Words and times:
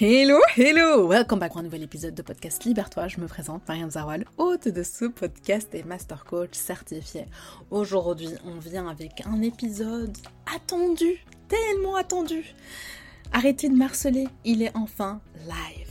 Hello, 0.00 0.40
hello! 0.56 1.06
Welcome 1.06 1.38
back 1.38 1.52
à 1.54 1.60
un 1.60 1.62
nouvel 1.62 1.84
épisode 1.84 2.16
de 2.16 2.22
podcast 2.22 2.64
Libère-toi. 2.64 3.06
Je 3.06 3.20
me 3.20 3.28
présente, 3.28 3.62
Mariam 3.68 3.88
Zawal, 3.88 4.24
hôte 4.38 4.66
de 4.66 4.82
ce 4.82 5.04
podcast 5.04 5.72
et 5.72 5.84
master 5.84 6.24
coach 6.24 6.54
certifié. 6.54 7.26
Aujourd'hui, 7.70 8.30
on 8.44 8.58
vient 8.58 8.88
avec 8.88 9.22
un 9.24 9.40
épisode 9.40 10.16
attendu, 10.52 11.24
tellement 11.46 11.94
attendu. 11.94 12.56
Arrêtez 13.32 13.68
de 13.68 13.76
marceler, 13.76 14.26
il 14.44 14.62
est 14.62 14.72
enfin 14.74 15.20
live. 15.46 15.88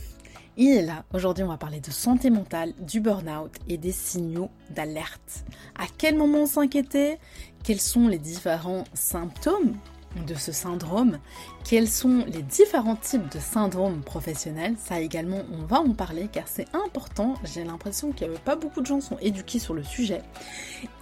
Il 0.58 0.76
est 0.76 0.82
là. 0.82 1.06
Aujourd'hui, 1.14 1.42
on 1.42 1.48
va 1.48 1.56
parler 1.56 1.80
de 1.80 1.90
santé 1.90 2.28
mentale, 2.28 2.74
du 2.80 3.00
burn-out 3.00 3.52
et 3.68 3.78
des 3.78 3.92
signaux 3.92 4.50
d'alerte. 4.68 5.46
À 5.78 5.86
quel 5.96 6.18
moment 6.18 6.44
s'inquiéter? 6.44 7.16
Quels 7.62 7.80
sont 7.80 8.08
les 8.08 8.18
différents 8.18 8.84
symptômes? 8.92 9.78
De 10.26 10.34
ce 10.34 10.52
syndrome, 10.52 11.18
quels 11.64 11.88
sont 11.88 12.24
les 12.26 12.42
différents 12.42 12.96
types 12.96 13.30
de 13.32 13.38
syndromes 13.38 14.02
professionnels, 14.02 14.74
ça 14.78 15.00
également 15.00 15.42
on 15.52 15.64
va 15.64 15.80
en 15.80 15.92
parler 15.92 16.28
car 16.30 16.46
c'est 16.46 16.68
important, 16.74 17.34
j'ai 17.44 17.64
l'impression 17.64 18.12
que 18.12 18.24
pas 18.38 18.56
beaucoup 18.56 18.80
de 18.80 18.86
gens 18.86 19.00
sont 19.00 19.18
éduqués 19.20 19.58
sur 19.58 19.74
le 19.74 19.82
sujet. 19.82 20.22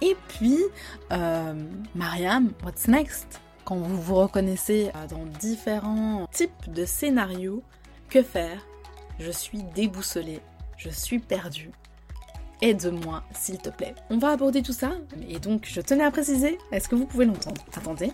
Et 0.01 0.15
puis, 0.29 0.59
euh, 1.11 1.53
Mariam, 1.95 2.51
what's 2.63 2.87
next? 2.87 3.41
Quand 3.65 3.77
vous 3.77 4.01
vous 4.01 4.15
reconnaissez 4.15 4.91
euh, 4.95 5.07
dans 5.07 5.25
différents 5.39 6.27
types 6.31 6.71
de 6.71 6.85
scénarios, 6.85 7.63
que 8.09 8.23
faire? 8.23 8.65
Je 9.19 9.31
suis 9.31 9.63
déboussolée, 9.75 10.41
je 10.77 10.89
suis 10.89 11.19
perdue. 11.19 11.71
Aide-moi, 12.61 13.23
s'il 13.33 13.57
te 13.57 13.69
plaît. 13.69 13.93
On 14.09 14.17
va 14.17 14.29
aborder 14.29 14.61
tout 14.61 14.73
ça, 14.73 14.91
et 15.27 15.39
donc 15.39 15.67
je 15.69 15.81
tenais 15.81 16.03
à 16.03 16.11
préciser, 16.11 16.57
est-ce 16.71 16.87
que 16.87 16.95
vous 16.95 17.05
pouvez 17.05 17.25
l'entendre? 17.25 17.61
Attendez. 17.75 18.11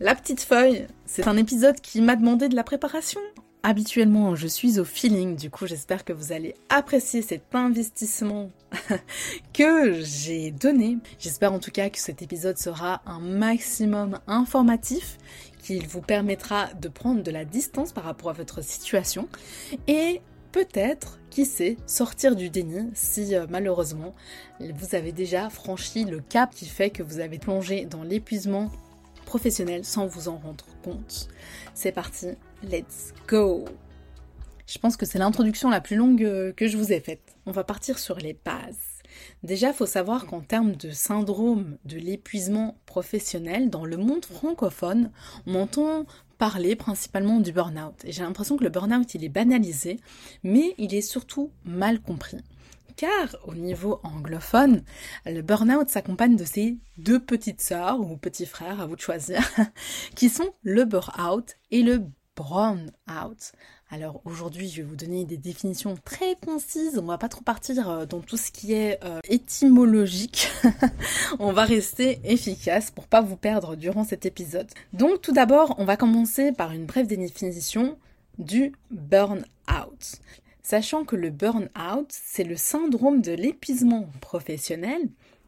La 0.00 0.14
petite 0.14 0.42
feuille, 0.42 0.86
c'est 1.06 1.26
un 1.26 1.36
épisode 1.36 1.80
qui 1.80 2.00
m'a 2.00 2.14
demandé 2.14 2.48
de 2.48 2.54
la 2.54 2.62
préparation. 2.62 3.20
Habituellement, 3.64 4.36
je 4.36 4.46
suis 4.46 4.78
au 4.78 4.84
feeling, 4.84 5.34
du 5.34 5.50
coup 5.50 5.66
j'espère 5.66 6.04
que 6.04 6.12
vous 6.12 6.30
allez 6.30 6.54
apprécier 6.68 7.20
cet 7.20 7.52
investissement 7.52 8.52
que 9.52 10.00
j'ai 10.00 10.52
donné. 10.52 10.98
J'espère 11.18 11.52
en 11.52 11.58
tout 11.58 11.72
cas 11.72 11.90
que 11.90 11.98
cet 11.98 12.22
épisode 12.22 12.58
sera 12.58 13.02
un 13.06 13.18
maximum 13.18 14.20
informatif, 14.28 15.18
qu'il 15.64 15.88
vous 15.88 16.00
permettra 16.00 16.68
de 16.80 16.86
prendre 16.86 17.24
de 17.24 17.32
la 17.32 17.44
distance 17.44 17.90
par 17.90 18.04
rapport 18.04 18.30
à 18.30 18.34
votre 18.34 18.62
situation 18.62 19.28
et 19.88 20.20
peut-être, 20.52 21.18
qui 21.28 21.44
sait, 21.44 21.76
sortir 21.88 22.36
du 22.36 22.50
déni 22.50 22.88
si 22.94 23.34
euh, 23.34 23.46
malheureusement 23.50 24.14
vous 24.60 24.94
avez 24.94 25.10
déjà 25.10 25.50
franchi 25.50 26.04
le 26.04 26.20
cap 26.20 26.54
qui 26.54 26.66
fait 26.66 26.90
que 26.90 27.02
vous 27.02 27.18
avez 27.18 27.40
plongé 27.40 27.84
dans 27.84 28.04
l'épuisement 28.04 28.70
professionnel 29.28 29.84
sans 29.84 30.06
vous 30.06 30.28
en 30.28 30.38
rendre 30.38 30.64
compte. 30.82 31.28
C'est 31.74 31.92
parti, 31.92 32.28
let's 32.62 33.12
go 33.28 33.66
Je 34.66 34.78
pense 34.78 34.96
que 34.96 35.04
c'est 35.04 35.18
l'introduction 35.18 35.68
la 35.68 35.82
plus 35.82 35.96
longue 35.96 36.24
euh, 36.24 36.52
que 36.52 36.66
je 36.66 36.78
vous 36.78 36.94
ai 36.94 37.00
faite. 37.00 37.36
On 37.44 37.52
va 37.52 37.62
partir 37.62 37.98
sur 37.98 38.16
les 38.16 38.32
bases. 38.32 39.02
Déjà, 39.42 39.74
faut 39.74 39.84
savoir 39.84 40.24
qu'en 40.24 40.40
termes 40.40 40.74
de 40.76 40.90
syndrome 40.90 41.76
de 41.84 41.98
l'épuisement 41.98 42.78
professionnel, 42.86 43.68
dans 43.68 43.84
le 43.84 43.98
monde 43.98 44.24
francophone, 44.24 45.10
on 45.46 45.56
entend 45.56 46.06
parler 46.38 46.74
principalement 46.74 47.40
du 47.40 47.52
burn-out. 47.52 48.04
Et 48.04 48.12
j'ai 48.12 48.22
l'impression 48.22 48.56
que 48.56 48.64
le 48.64 48.70
burn-out, 48.70 49.14
il 49.14 49.24
est 49.24 49.28
banalisé, 49.28 49.98
mais 50.42 50.74
il 50.78 50.94
est 50.94 51.02
surtout 51.02 51.50
mal 51.66 52.00
compris 52.00 52.38
car 52.98 53.36
au 53.44 53.54
niveau 53.54 54.00
anglophone, 54.02 54.82
le 55.24 55.40
burn-out 55.40 55.88
s'accompagne 55.88 56.34
de 56.34 56.44
ses 56.44 56.76
deux 56.98 57.20
petites 57.20 57.62
sœurs 57.62 58.00
ou 58.00 58.16
petits 58.16 58.44
frères, 58.44 58.80
à 58.80 58.86
vous 58.86 58.96
de 58.96 59.00
choisir, 59.00 59.40
qui 60.16 60.28
sont 60.28 60.52
le 60.62 60.84
burn-out 60.84 61.56
et 61.70 61.82
le 61.82 62.02
brown-out. 62.36 63.52
Alors 63.88 64.20
aujourd'hui, 64.24 64.68
je 64.68 64.82
vais 64.82 64.88
vous 64.88 64.96
donner 64.96 65.24
des 65.24 65.36
définitions 65.38 65.96
très 66.04 66.34
concises. 66.44 66.98
On 66.98 67.06
va 67.06 67.18
pas 67.18 67.28
trop 67.28 67.42
partir 67.42 67.88
euh, 67.88 68.04
dans 68.04 68.20
tout 68.20 68.36
ce 68.36 68.50
qui 68.50 68.72
est 68.72 68.98
euh, 69.04 69.20
étymologique. 69.28 70.50
on 71.38 71.52
va 71.52 71.64
rester 71.64 72.20
efficace 72.24 72.90
pour 72.90 73.06
pas 73.06 73.20
vous 73.20 73.36
perdre 73.36 73.76
durant 73.76 74.04
cet 74.04 74.26
épisode. 74.26 74.68
Donc 74.92 75.22
tout 75.22 75.32
d'abord, 75.32 75.76
on 75.78 75.84
va 75.84 75.96
commencer 75.96 76.50
par 76.50 76.72
une 76.72 76.84
brève 76.84 77.06
définition 77.06 77.96
du 78.38 78.72
burn-out 78.90 80.20
sachant 80.68 81.06
que 81.06 81.16
le 81.16 81.30
burn-out, 81.30 82.10
c'est 82.10 82.44
le 82.44 82.56
syndrome 82.56 83.22
de 83.22 83.32
l'épuisement 83.32 84.10
professionnel 84.20 85.00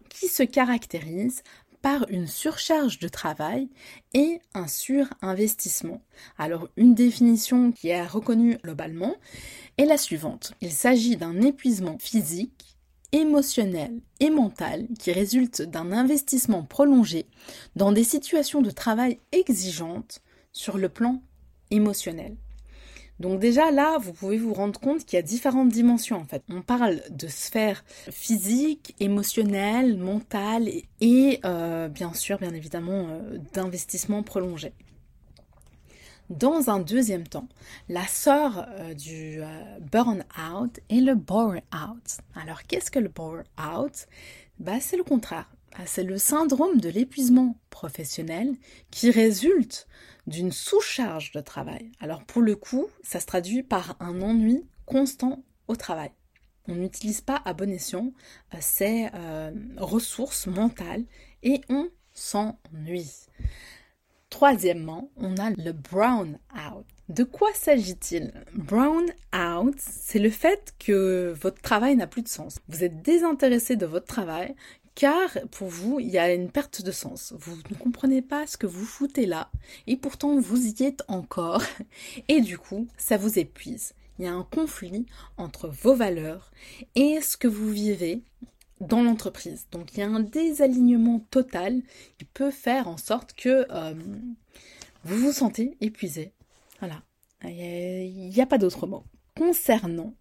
qui 0.09 0.29
se 0.29 0.43
caractérise 0.43 1.43
par 1.83 2.07
une 2.09 2.27
surcharge 2.27 2.99
de 3.01 3.09
travail 3.09 3.69
et 4.15 4.41
un 4.55 4.67
surinvestissement. 4.67 6.01
Alors 6.39 6.69
une 6.79 6.95
définition 6.95 7.71
qui 7.71 7.89
est 7.89 8.07
reconnue 8.07 8.57
globalement 8.65 9.15
est 9.77 9.85
la 9.85 9.99
suivante. 9.99 10.55
Il 10.63 10.73
s'agit 10.73 11.17
d'un 11.17 11.43
épuisement 11.43 11.99
physique, 11.99 12.79
émotionnel 13.13 14.01
et 14.21 14.31
mental 14.31 14.87
qui 14.99 15.13
résulte 15.13 15.61
d'un 15.61 15.93
investissement 15.93 16.63
prolongé 16.63 17.27
dans 17.77 17.93
des 17.93 18.05
situations 18.05 18.63
de 18.63 18.71
travail 18.71 19.21
exigeantes 19.33 20.23
sur 20.53 20.79
le 20.79 20.89
plan 20.89 21.23
émotionnel. 21.71 22.39
Donc 23.21 23.39
déjà 23.39 23.71
là, 23.71 23.99
vous 23.99 24.15
pouvez 24.15 24.39
vous 24.39 24.55
rendre 24.55 24.81
compte 24.81 25.05
qu'il 25.05 25.17
y 25.17 25.19
a 25.19 25.23
différentes 25.23 25.69
dimensions 25.69 26.17
en 26.17 26.25
fait. 26.25 26.43
On 26.49 26.63
parle 26.63 27.03
de 27.11 27.29
sphère 27.29 27.85
physique, 28.11 28.97
émotionnelle, 28.99 29.99
mentale 29.99 30.71
et, 31.03 31.39
euh, 31.45 31.89
bien 31.89 32.15
sûr, 32.15 32.39
bien 32.39 32.55
évidemment, 32.55 33.09
euh, 33.11 33.37
d'investissement 33.53 34.23
prolongé. 34.23 34.73
Dans 36.31 36.71
un 36.71 36.81
deuxième 36.81 37.27
temps, 37.27 37.49
la 37.91 38.07
sœur 38.07 38.67
euh, 38.71 38.95
du 38.95 39.41
burn-out 39.93 40.81
est 40.89 41.01
le 41.01 41.15
bore-out. 41.15 42.19
Alors 42.35 42.63
qu'est-ce 42.63 42.91
que 42.91 43.01
le 43.01 43.09
bore-out? 43.09 44.07
Bah, 44.61 44.81
C'est 44.81 44.97
le 44.97 45.05
contraire. 45.05 45.51
Bah, 45.73 45.85
c'est 45.87 46.05
le 46.05 46.17
syndrome 46.17 46.81
de 46.81 46.89
l'épuisement 46.89 47.57
professionnel 47.69 48.55
qui 48.91 49.11
résulte 49.11 49.87
d'une 50.31 50.53
sous-charge 50.53 51.33
de 51.33 51.41
travail. 51.41 51.91
Alors 52.01 52.25
pour 52.25 52.41
le 52.41 52.57
coup, 52.57 52.87
ça 53.03 53.21
se 53.21 53.27
traduit 53.27 53.63
par 53.63 53.97
un 54.01 54.23
ennui 54.23 54.65
constant 54.87 55.43
au 55.69 55.77
travail. 55.77 56.13
On 56.69 56.77
n'utilise 56.77 57.21
pas 57.21 57.43
à 57.45 57.53
bon 57.53 57.71
escient 57.71 58.13
euh, 58.55 58.59
ces 58.61 59.09
euh, 59.15 59.51
ressources 59.77 60.47
mentales 60.47 61.05
et 61.43 61.61
on 61.69 61.91
s'ennuie. 62.13 63.27
Troisièmement, 64.31 65.11
on 65.17 65.37
a 65.37 65.51
le 65.51 65.73
brown 65.73 66.39
out. 66.55 66.87
De 67.09 67.25
quoi 67.25 67.49
s'agit-il? 67.55 68.33
Brown 68.55 69.05
out, 69.35 69.75
c'est 69.79 70.21
le 70.21 70.31
fait 70.31 70.75
que 70.79 71.35
votre 71.41 71.61
travail 71.61 71.97
n'a 71.97 72.07
plus 72.07 72.23
de 72.23 72.29
sens. 72.29 72.61
Vous 72.69 72.85
êtes 72.85 73.03
désintéressé 73.03 73.75
de 73.75 73.87
votre 73.87 74.07
travail, 74.07 74.55
car 75.01 75.31
pour 75.53 75.69
vous, 75.69 75.99
il 75.99 76.11
y 76.11 76.19
a 76.19 76.35
une 76.35 76.51
perte 76.51 76.83
de 76.83 76.93
sens. 76.93 77.33
Vous 77.39 77.57
ne 77.71 77.75
comprenez 77.75 78.21
pas 78.21 78.47
ce 78.47 78.59
que 78.59 78.67
vous 78.67 78.85
foutez 78.85 79.25
là, 79.25 79.51
et 79.87 79.97
pourtant 79.97 80.39
vous 80.39 80.67
y 80.67 80.83
êtes 80.83 81.03
encore, 81.09 81.63
et 82.29 82.43
du 82.43 82.59
coup, 82.59 82.87
ça 82.99 83.17
vous 83.17 83.39
épuise. 83.39 83.95
Il 84.19 84.27
y 84.27 84.29
a 84.29 84.35
un 84.35 84.43
conflit 84.43 85.07
entre 85.39 85.69
vos 85.69 85.95
valeurs 85.95 86.51
et 86.97 87.23
ce 87.23 87.39
que 87.39 87.49
vous 87.49 87.71
vivez 87.71 88.23
dans 88.83 89.03
l'entreprise. 89.03 89.69
Donc 89.73 89.95
il 89.95 90.01
y 90.01 90.03
a 90.03 90.07
un 90.07 90.21
désalignement 90.21 91.21
total 91.31 91.81
qui 92.19 92.27
peut 92.27 92.51
faire 92.51 92.87
en 92.87 92.99
sorte 92.99 93.33
que 93.33 93.67
euh, 93.71 93.95
vous 95.05 95.17
vous 95.17 95.33
sentez 95.33 95.79
épuisé. 95.81 96.35
Voilà. 96.79 97.01
Il 97.45 98.29
n'y 98.29 98.43
a, 98.43 98.47
pas 98.47 98.59
d'autre 98.59 98.87
mot. 98.87 99.05
Concernant 99.35 100.13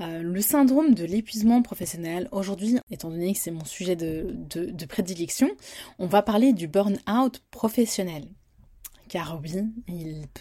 euh, 0.00 0.22
le 0.22 0.40
syndrome 0.40 0.94
de 0.94 1.04
l'épuisement 1.04 1.62
professionnel, 1.62 2.28
aujourd'hui, 2.32 2.78
étant 2.90 3.10
donné 3.10 3.32
que 3.32 3.38
c'est 3.38 3.50
mon 3.50 3.64
sujet 3.64 3.94
de, 3.94 4.86
prédilection, 4.86 5.48
on 5.98 6.06
va 6.06 6.22
parler 6.22 6.52
du 6.52 6.66
burn-out 6.66 7.42
professionnel. 7.50 8.26
Car 9.08 9.40
oui, 9.40 9.52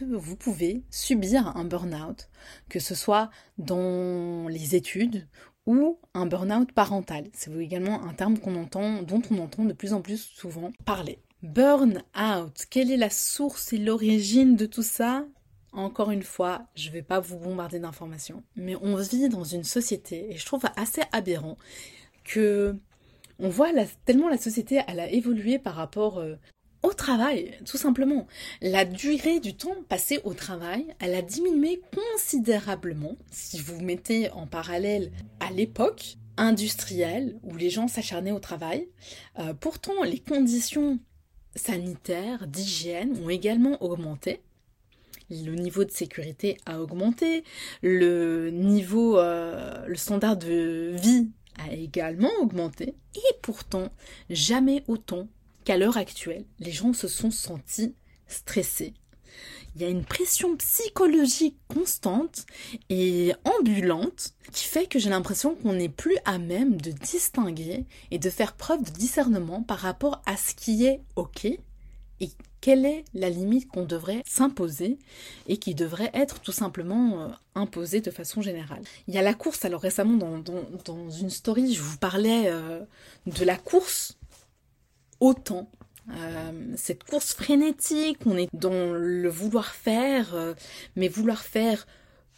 vous 0.01 0.35
pouvez 0.35 0.83
subir 0.89 1.55
un 1.55 1.65
burn-out, 1.65 2.29
que 2.69 2.79
ce 2.79 2.95
soit 2.95 3.29
dans 3.57 4.47
les 4.47 4.75
études 4.75 5.27
ou 5.65 5.99
un 6.13 6.25
burn-out 6.25 6.71
parental. 6.71 7.25
C'est 7.33 7.53
également 7.55 8.03
un 8.03 8.13
terme 8.13 8.39
qu'on 8.39 8.55
entend, 8.55 9.03
dont 9.03 9.21
on 9.29 9.37
entend 9.37 9.65
de 9.65 9.73
plus 9.73 9.93
en 9.93 10.01
plus 10.01 10.21
souvent 10.21 10.71
parler. 10.85 11.19
Burn-out, 11.43 12.65
quelle 12.69 12.91
est 12.91 12.97
la 12.97 13.09
source 13.09 13.73
et 13.73 13.77
l'origine 13.77 14.55
de 14.55 14.65
tout 14.65 14.81
ça? 14.81 15.25
Encore 15.73 16.11
une 16.11 16.23
fois, 16.23 16.63
je 16.75 16.87
ne 16.87 16.93
vais 16.93 17.01
pas 17.01 17.19
vous 17.19 17.37
bombarder 17.37 17.79
d'informations, 17.79 18.43
mais 18.55 18.75
on 18.75 18.95
vit 18.95 19.29
dans 19.29 19.43
une 19.43 19.63
société, 19.63 20.31
et 20.31 20.37
je 20.37 20.45
trouve 20.45 20.65
assez 20.75 21.01
aberrant, 21.11 21.57
que 22.23 22.75
on 23.39 23.49
voit 23.49 23.71
tellement 24.05 24.29
la 24.29 24.37
société, 24.37 24.81
elle 24.87 24.99
a 24.99 25.09
évolué 25.09 25.59
par 25.59 25.75
rapport 25.75 26.19
euh, 26.19 26.35
au 26.83 26.93
travail, 26.93 27.57
tout 27.65 27.77
simplement. 27.77 28.27
La 28.61 28.85
durée 28.85 29.39
du 29.39 29.55
temps 29.55 29.75
passé 29.89 30.19
au 30.23 30.33
travail, 30.33 30.85
elle 30.99 31.15
a 31.15 31.21
diminué 31.21 31.81
considérablement, 31.93 33.15
si 33.31 33.59
vous 33.59 33.81
mettez 33.81 34.29
en 34.31 34.45
parallèle 34.47 35.11
à 35.39 35.51
l'époque 35.51 36.17
industrielle, 36.37 37.39
où 37.43 37.55
les 37.55 37.69
gens 37.69 37.87
s'acharnaient 37.87 38.31
au 38.31 38.39
travail. 38.39 38.87
Euh, 39.39 39.53
pourtant, 39.53 40.03
les 40.03 40.19
conditions 40.19 40.99
sanitaires, 41.55 42.47
d'hygiène 42.47 43.17
ont 43.23 43.29
également 43.29 43.81
augmenté 43.83 44.41
le 45.45 45.55
niveau 45.55 45.83
de 45.83 45.91
sécurité 45.91 46.57
a 46.65 46.79
augmenté, 46.81 47.43
le 47.81 48.49
niveau, 48.51 49.17
euh, 49.17 49.85
le 49.87 49.95
standard 49.95 50.37
de 50.37 50.93
vie 50.95 51.29
a 51.59 51.73
également 51.73 52.31
augmenté, 52.41 52.95
et 53.15 53.33
pourtant, 53.41 53.89
jamais 54.29 54.83
autant 54.87 55.27
qu'à 55.65 55.77
l'heure 55.77 55.97
actuelle, 55.97 56.45
les 56.59 56.71
gens 56.71 56.93
se 56.93 57.07
sont 57.07 57.31
sentis 57.31 57.95
stressés. 58.27 58.93
Il 59.75 59.81
y 59.81 59.85
a 59.85 59.89
une 59.89 60.05
pression 60.05 60.55
psychologique 60.57 61.57
constante 61.67 62.45
et 62.89 63.33
ambulante 63.43 64.35
qui 64.51 64.65
fait 64.65 64.85
que 64.85 64.99
j'ai 64.99 65.09
l'impression 65.09 65.55
qu'on 65.55 65.73
n'est 65.73 65.89
plus 65.89 66.17
à 66.25 66.37
même 66.37 66.79
de 66.79 66.91
distinguer 66.91 67.85
et 68.11 68.19
de 68.19 68.29
faire 68.29 68.53
preuve 68.53 68.83
de 68.83 68.91
discernement 68.91 69.63
par 69.63 69.79
rapport 69.79 70.21
à 70.27 70.37
ce 70.37 70.53
qui 70.53 70.85
est 70.85 71.01
OK 71.15 71.45
et 71.45 72.29
quelle 72.63 72.85
est 72.85 73.03
la 73.13 73.29
limite 73.29 73.67
qu'on 73.67 73.83
devrait 73.83 74.23
s'imposer 74.25 74.97
et 75.49 75.57
qui 75.57 75.75
devrait 75.75 76.11
être 76.13 76.39
tout 76.39 76.53
simplement 76.53 77.21
euh, 77.21 77.27
imposée 77.55 77.99
de 77.99 78.09
façon 78.09 78.41
générale? 78.41 78.81
Il 79.09 79.13
y 79.13 79.17
a 79.17 79.21
la 79.21 79.33
course, 79.33 79.65
alors 79.65 79.81
récemment 79.81 80.37
dans, 80.37 81.09
une 81.09 81.29
story, 81.29 81.73
je 81.73 81.81
vous 81.81 81.97
parlais 81.97 82.43
euh, 82.45 82.79
de 83.25 83.43
la 83.43 83.57
course 83.57 84.17
au 85.19 85.33
temps. 85.33 85.69
Euh, 86.13 86.73
cette 86.77 87.03
course 87.03 87.33
frénétique, 87.33 88.19
on 88.25 88.37
est 88.37 88.47
dans 88.53 88.93
le 88.93 89.27
vouloir 89.27 89.75
faire, 89.75 90.55
mais 90.95 91.09
vouloir 91.09 91.43
faire 91.43 91.85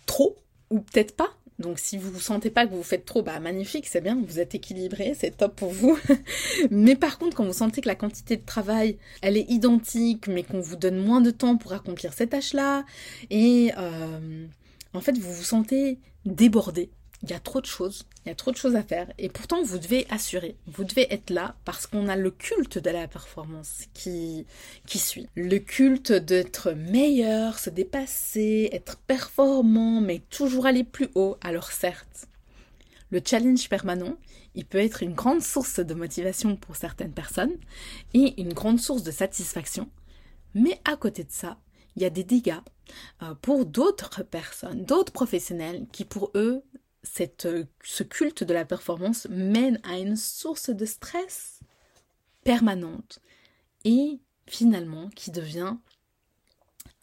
trop, 0.08 0.38
ou 0.72 0.80
peut-être 0.80 1.16
pas, 1.16 1.38
donc 1.58 1.80
si 1.80 1.98
vous 1.98 2.12
ne 2.12 2.20
sentez 2.20 2.50
pas 2.50 2.68
que 2.68 2.74
vous 2.74 2.84
faites 2.84 3.06
trop, 3.06 3.22
bah 3.22 3.40
magnifique, 3.40 3.88
c'est 3.88 4.02
bien, 4.02 4.22
vous 4.28 4.40
êtes 4.40 4.56
équilibré, 4.56 5.16
c'est 5.18 5.38
top 5.38 5.56
pour 5.56 5.72
vous. 5.72 5.98
mais 6.70 6.96
par 6.96 7.18
contre, 7.18 7.38
quand 7.38 7.46
vous 7.46 7.54
sentez 7.54 7.82
que 7.82 7.88
la 7.88 7.96
quantité 7.96 8.36
de 8.36 8.46
travail, 8.46 8.98
elle 9.22 9.38
est 9.38 9.50
identique, 9.50 10.28
mais 10.28 10.44
qu'on 10.44 10.60
vous 10.60 10.76
donne 10.76 10.98
moins 10.98 11.22
de 11.22 11.32
temps 11.32 11.56
pour 11.56 11.72
accomplir 11.74 12.14
cette 12.14 12.32
tâche-là, 12.32 12.86
et 13.30 13.72
euh, 13.78 14.46
en 14.94 15.02
fait 15.02 15.18
vous 15.18 15.34
vous 15.34 15.44
sentez 15.44 15.98
débordé, 16.26 16.90
il 17.24 17.30
y 17.30 17.34
a 17.34 17.40
trop 17.40 17.62
de 17.62 17.66
choses, 17.66 18.06
il 18.26 18.30
y 18.30 18.32
a 18.32 18.36
trop 18.36 18.52
de 18.52 18.58
choses 18.58 18.76
à 18.76 18.84
faire, 18.84 19.12
et 19.18 19.30
pourtant 19.30 19.64
vous 19.64 19.80
devez 19.80 20.06
assurer, 20.10 20.56
vous 20.68 20.84
devez 20.84 21.12
être 21.14 21.30
là 21.30 21.56
parce 21.66 21.88
qu'on 21.88 22.08
a 22.08 22.16
le 22.16 22.32
culte 22.32 22.78
de 22.78 22.90
la 22.90 23.08
performance 23.08 23.86
qui, 23.94 24.46
qui 24.86 25.00
suit. 25.00 25.28
Le 25.36 25.58
culte 25.58 26.12
d'être 26.12 26.72
meilleur, 26.72 27.58
se 27.60 27.70
dépasser, 27.70 28.70
être 28.72 28.98
performant, 28.98 30.02
mais 30.02 30.20
toujours 30.30 30.66
aller 30.66 30.84
plus 30.84 31.10
haut. 31.16 31.38
Alors 31.42 31.72
certes, 31.72 32.28
le 33.12 33.22
challenge 33.26 33.70
permanent, 33.70 34.18
il 34.56 34.66
peut 34.66 34.78
être 34.78 35.04
une 35.04 35.14
grande 35.14 35.42
source 35.42 35.80
de 35.80 35.94
motivation 35.94 36.56
pour 36.56 36.76
certaines 36.76 37.14
personnes 37.14 37.56
et 38.14 38.40
une 38.42 38.54
grande 38.54 38.80
source 38.80 39.04
de 39.04 39.12
satisfaction, 39.12 39.90
mais 40.54 40.80
à 40.86 40.96
côté 40.96 41.24
de 41.24 41.32
ça, 41.32 41.58
il 41.96 42.02
y 42.02 42.06
a 42.06 42.10
des 42.10 42.24
dégâts 42.24 42.60
euh, 43.24 43.34
pour 43.42 43.66
d'autres 43.66 44.24
personnes, 44.24 44.84
d'autres 44.86 45.14
professionnels 45.14 45.86
qui 45.92 46.06
pour 46.06 46.32
eux 46.36 46.64
cette, 47.06 47.46
euh, 47.46 47.66
ce 47.84 48.04
culte 48.04 48.44
de 48.44 48.54
la 48.54 48.66
performance 48.66 49.28
mène 49.30 49.80
à 49.84 49.98
une 49.98 50.18
source 50.18 50.70
de 50.70 50.86
stress 50.86 51.60
permanente 52.44 53.20
et 53.86 54.20
finalement 54.48 55.10
qui 55.16 55.32
devient 55.32 55.78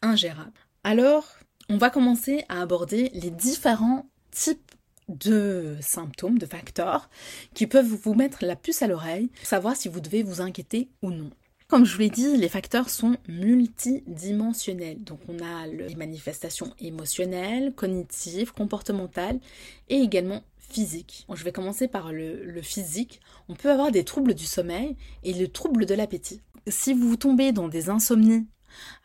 ingérable. 0.02 0.52
Alors, 0.84 1.26
on 1.68 1.78
va 1.78 1.90
commencer 1.90 2.44
à 2.48 2.60
aborder 2.60 3.10
les 3.14 3.30
différents 3.30 4.10
types 4.30 4.72
de 5.08 5.76
symptômes, 5.80 6.38
de 6.38 6.46
facteurs 6.46 7.08
qui 7.54 7.66
peuvent 7.66 7.86
vous 7.86 8.14
mettre 8.14 8.44
la 8.44 8.56
puce 8.56 8.82
à 8.82 8.86
l'oreille 8.86 9.28
pour 9.28 9.46
savoir 9.46 9.76
si 9.76 9.88
vous 9.88 10.00
devez 10.00 10.22
vous 10.22 10.40
inquiéter 10.40 10.90
ou 11.02 11.10
non. 11.10 11.30
Comme 11.72 11.86
je 11.86 11.94
vous 11.94 12.00
l'ai 12.00 12.10
dit, 12.10 12.36
les 12.36 12.50
facteurs 12.50 12.90
sont 12.90 13.16
multidimensionnels. 13.28 15.02
Donc 15.02 15.20
on 15.26 15.42
a 15.42 15.66
les 15.66 15.94
manifestations 15.94 16.74
émotionnelles, 16.78 17.72
cognitives, 17.74 18.52
comportementales 18.52 19.40
et 19.88 19.96
également 19.96 20.42
physiques. 20.58 21.26
je 21.32 21.42
vais 21.42 21.50
commencer 21.50 21.88
par 21.88 22.12
le, 22.12 22.44
le 22.44 22.60
physique. 22.60 23.22
On 23.48 23.54
peut 23.54 23.70
avoir 23.70 23.90
des 23.90 24.04
troubles 24.04 24.34
du 24.34 24.44
sommeil 24.44 24.96
et 25.22 25.32
le 25.32 25.48
trouble 25.48 25.86
de 25.86 25.94
l'appétit. 25.94 26.42
Si 26.68 26.92
vous 26.92 27.16
tombez 27.16 27.52
dans 27.52 27.68
des 27.68 27.88
insomnies 27.88 28.46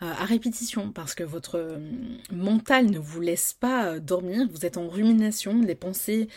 euh, 0.02 0.12
à 0.12 0.26
répétition 0.26 0.92
parce 0.92 1.16
que 1.16 1.24
votre 1.24 1.58
euh, 1.58 1.80
mental 2.32 2.88
ne 2.90 3.00
vous 3.00 3.22
laisse 3.22 3.54
pas 3.54 3.88
euh, 3.88 4.00
dormir, 4.00 4.48
vous 4.52 4.66
êtes 4.66 4.78
en 4.78 4.88
rumination, 4.88 5.62
les 5.62 5.76
pensées 5.76 6.28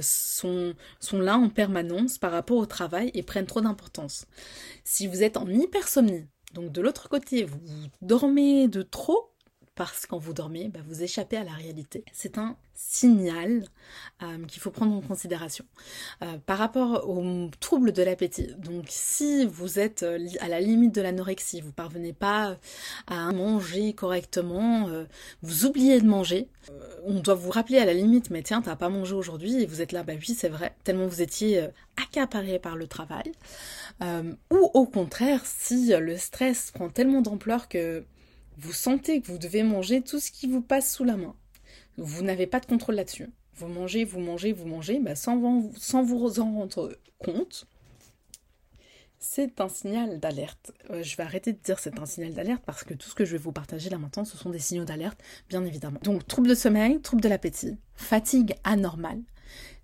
sont, 0.00 0.74
sont 0.98 1.20
là 1.20 1.36
en 1.36 1.48
permanence 1.48 2.18
par 2.18 2.32
rapport 2.32 2.58
au 2.58 2.66
travail 2.66 3.10
et 3.14 3.22
prennent 3.22 3.46
trop 3.46 3.60
d'importance. 3.60 4.26
Si 4.84 5.06
vous 5.06 5.22
êtes 5.22 5.36
en 5.36 5.48
hypersomnie, 5.48 6.26
donc 6.54 6.72
de 6.72 6.80
l'autre 6.80 7.08
côté, 7.08 7.44
vous 7.44 7.58
dormez 8.02 8.68
de 8.68 8.82
trop, 8.82 9.29
parce 9.74 10.04
quand 10.04 10.18
vous 10.18 10.34
dormez, 10.34 10.68
bah, 10.68 10.80
vous 10.86 11.02
échappez 11.02 11.36
à 11.36 11.44
la 11.44 11.52
réalité. 11.52 12.04
C'est 12.12 12.38
un 12.38 12.56
signal 12.74 13.64
euh, 14.22 14.44
qu'il 14.46 14.60
faut 14.60 14.70
prendre 14.70 14.94
en 14.94 15.00
considération. 15.00 15.64
Euh, 16.22 16.38
par 16.44 16.58
rapport 16.58 17.08
aux 17.08 17.48
troubles 17.60 17.92
de 17.92 18.02
l'appétit, 18.02 18.54
donc 18.58 18.84
si 18.88 19.46
vous 19.46 19.78
êtes 19.78 20.02
euh, 20.02 20.18
à 20.40 20.48
la 20.48 20.60
limite 20.60 20.94
de 20.94 21.00
l'anorexie, 21.00 21.60
vous 21.60 21.72
parvenez 21.72 22.12
pas 22.12 22.58
à 23.06 23.32
manger 23.32 23.92
correctement, 23.92 24.88
vous 25.42 25.64
oubliez 25.66 26.00
de 26.00 26.06
manger, 26.06 26.48
on 27.04 27.20
doit 27.20 27.34
vous 27.34 27.50
rappeler 27.50 27.78
à 27.78 27.84
la 27.84 27.94
limite, 27.94 28.30
mais 28.30 28.42
tiens, 28.42 28.62
t'as 28.62 28.76
pas 28.76 28.88
mangé 28.88 29.14
aujourd'hui, 29.14 29.62
et 29.62 29.66
vous 29.66 29.80
êtes 29.80 29.92
là, 29.92 30.02
bah 30.02 30.12
oui, 30.16 30.34
c'est 30.34 30.48
vrai, 30.48 30.74
tellement 30.84 31.06
vous 31.06 31.22
étiez 31.22 31.68
accaparé 31.96 32.58
par 32.58 32.76
le 32.76 32.86
travail. 32.86 33.32
ou 34.02 34.70
au 34.74 34.86
contraire, 34.86 35.42
si 35.44 35.92
le 35.98 36.16
stress 36.16 36.70
prend 36.72 36.88
tellement 36.88 37.22
d'ampleur 37.22 37.68
que 37.68 38.04
vous 38.60 38.72
sentez 38.72 39.20
que 39.20 39.26
vous 39.26 39.38
devez 39.38 39.62
manger 39.62 40.02
tout 40.02 40.20
ce 40.20 40.30
qui 40.30 40.46
vous 40.46 40.60
passe 40.60 40.92
sous 40.92 41.04
la 41.04 41.16
main. 41.16 41.34
Vous 41.96 42.22
n'avez 42.22 42.46
pas 42.46 42.60
de 42.60 42.66
contrôle 42.66 42.94
là-dessus. 42.94 43.28
Vous 43.54 43.68
mangez, 43.68 44.04
vous 44.04 44.20
mangez, 44.20 44.52
vous 44.52 44.66
mangez, 44.66 45.00
bah, 45.00 45.14
sans, 45.14 45.36
vous, 45.38 46.40
en 46.40 46.52
rendre 46.52 46.96
compte. 47.18 47.66
C'est 49.18 49.60
un 49.60 49.68
signal 49.68 50.18
d'alerte. 50.18 50.72
Euh, 50.90 51.02
je 51.02 51.16
vais 51.16 51.22
arrêter 51.22 51.52
de 51.52 51.58
dire 51.58 51.78
c'est 51.78 51.98
un 51.98 52.06
signal 52.06 52.32
d'alerte 52.32 52.62
parce 52.64 52.84
que 52.84 52.94
tout 52.94 53.08
ce 53.08 53.14
que 53.14 53.26
je 53.26 53.32
vais 53.32 53.38
vous 53.38 53.52
partager 53.52 53.90
là 53.90 53.98
maintenant, 53.98 54.24
ce 54.24 54.38
sont 54.38 54.48
des 54.48 54.58
signaux 54.58 54.86
d'alerte, 54.86 55.20
bien 55.50 55.64
évidemment. 55.64 56.00
Donc, 56.02 56.26
trouble 56.26 56.48
de 56.48 56.54
sommeil, 56.54 57.00
trouble 57.02 57.22
de 57.22 57.28
l'appétit, 57.28 57.76
fatigue 57.94 58.54
anormale. 58.64 59.20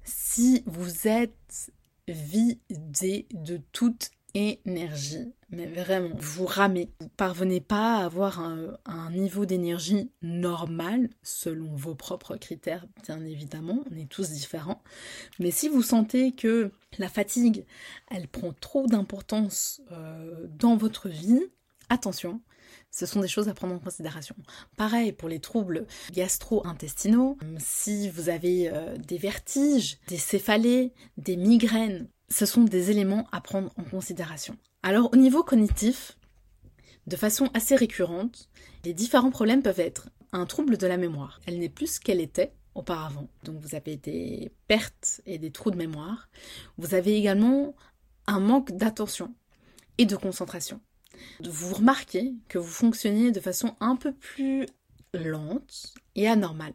Si 0.04 0.62
vous 0.66 1.06
êtes 1.06 1.70
vidé 2.08 3.26
de 3.32 3.60
toute 3.72 4.10
énergie, 4.36 5.32
mais 5.50 5.66
vraiment, 5.66 6.10
vous 6.18 6.44
ramez. 6.44 6.90
Vous 7.00 7.08
parvenez 7.08 7.60
pas 7.60 7.96
à 7.96 8.04
avoir 8.04 8.40
un, 8.40 9.10
niveau 9.10 9.46
d'énergie 9.46 10.10
normal 10.20 11.08
selon 11.22 11.74
vos 11.74 11.94
propres 11.94 12.36
critères, 12.36 12.86
bien 13.04 13.24
évidemment, 13.24 13.82
on 13.90 13.96
est 13.96 14.08
tous 14.08 14.30
différents. 14.30 14.82
Mais 15.38 15.50
si 15.50 15.68
vous 15.68 15.82
sentez 15.82 16.32
que 16.32 16.70
la 16.98 17.08
fatigue, 17.08 17.64
elle 18.10 18.28
prend 18.28 18.52
trop 18.52 18.86
d'importance 18.86 19.80
euh, 19.92 20.46
dans 20.58 20.76
votre 20.76 21.08
vie, 21.08 21.42
attention, 21.88 22.42
ce 22.90 23.06
sont 23.06 23.20
des 23.20 23.28
choses 23.28 23.48
à 23.48 23.54
prendre 23.54 23.74
en 23.74 23.78
considération. 23.78 24.34
Pareil 24.76 25.12
pour 25.12 25.28
les 25.28 25.40
troubles 25.40 25.86
gastro-intestinaux. 26.12 27.38
Si 27.58 28.10
vous 28.10 28.28
avez 28.28 28.68
euh, 28.68 28.96
des 28.96 29.18
vertiges, 29.18 29.98
des 30.08 30.18
céphalées, 30.18 30.92
des 31.16 31.36
migraines, 31.36 32.08
ce 32.28 32.46
sont 32.46 32.64
des 32.64 32.90
éléments 32.90 33.28
à 33.32 33.40
prendre 33.40 33.72
en 33.76 33.84
considération. 33.84 34.56
Alors 34.82 35.12
au 35.12 35.16
niveau 35.16 35.42
cognitif, 35.42 36.16
de 37.06 37.16
façon 37.16 37.50
assez 37.54 37.76
récurrente, 37.76 38.48
les 38.84 38.92
différents 38.92 39.30
problèmes 39.30 39.62
peuvent 39.62 39.80
être 39.80 40.08
un 40.32 40.46
trouble 40.46 40.76
de 40.76 40.86
la 40.86 40.96
mémoire. 40.96 41.40
Elle 41.46 41.58
n'est 41.58 41.68
plus 41.68 41.94
ce 41.94 42.00
qu'elle 42.00 42.20
était 42.20 42.52
auparavant. 42.74 43.28
Donc 43.44 43.60
vous 43.60 43.74
avez 43.74 43.96
des 43.96 44.50
pertes 44.68 45.20
et 45.24 45.38
des 45.38 45.50
trous 45.50 45.70
de 45.70 45.76
mémoire. 45.76 46.28
Vous 46.78 46.94
avez 46.94 47.16
également 47.16 47.74
un 48.26 48.40
manque 48.40 48.72
d'attention 48.72 49.34
et 49.98 50.04
de 50.04 50.16
concentration. 50.16 50.80
Vous 51.42 51.74
remarquez 51.74 52.34
que 52.48 52.58
vous 52.58 52.70
fonctionnez 52.70 53.30
de 53.30 53.40
façon 53.40 53.74
un 53.80 53.96
peu 53.96 54.12
plus 54.12 54.66
lente 55.14 55.94
et 56.14 56.28
anormale. 56.28 56.74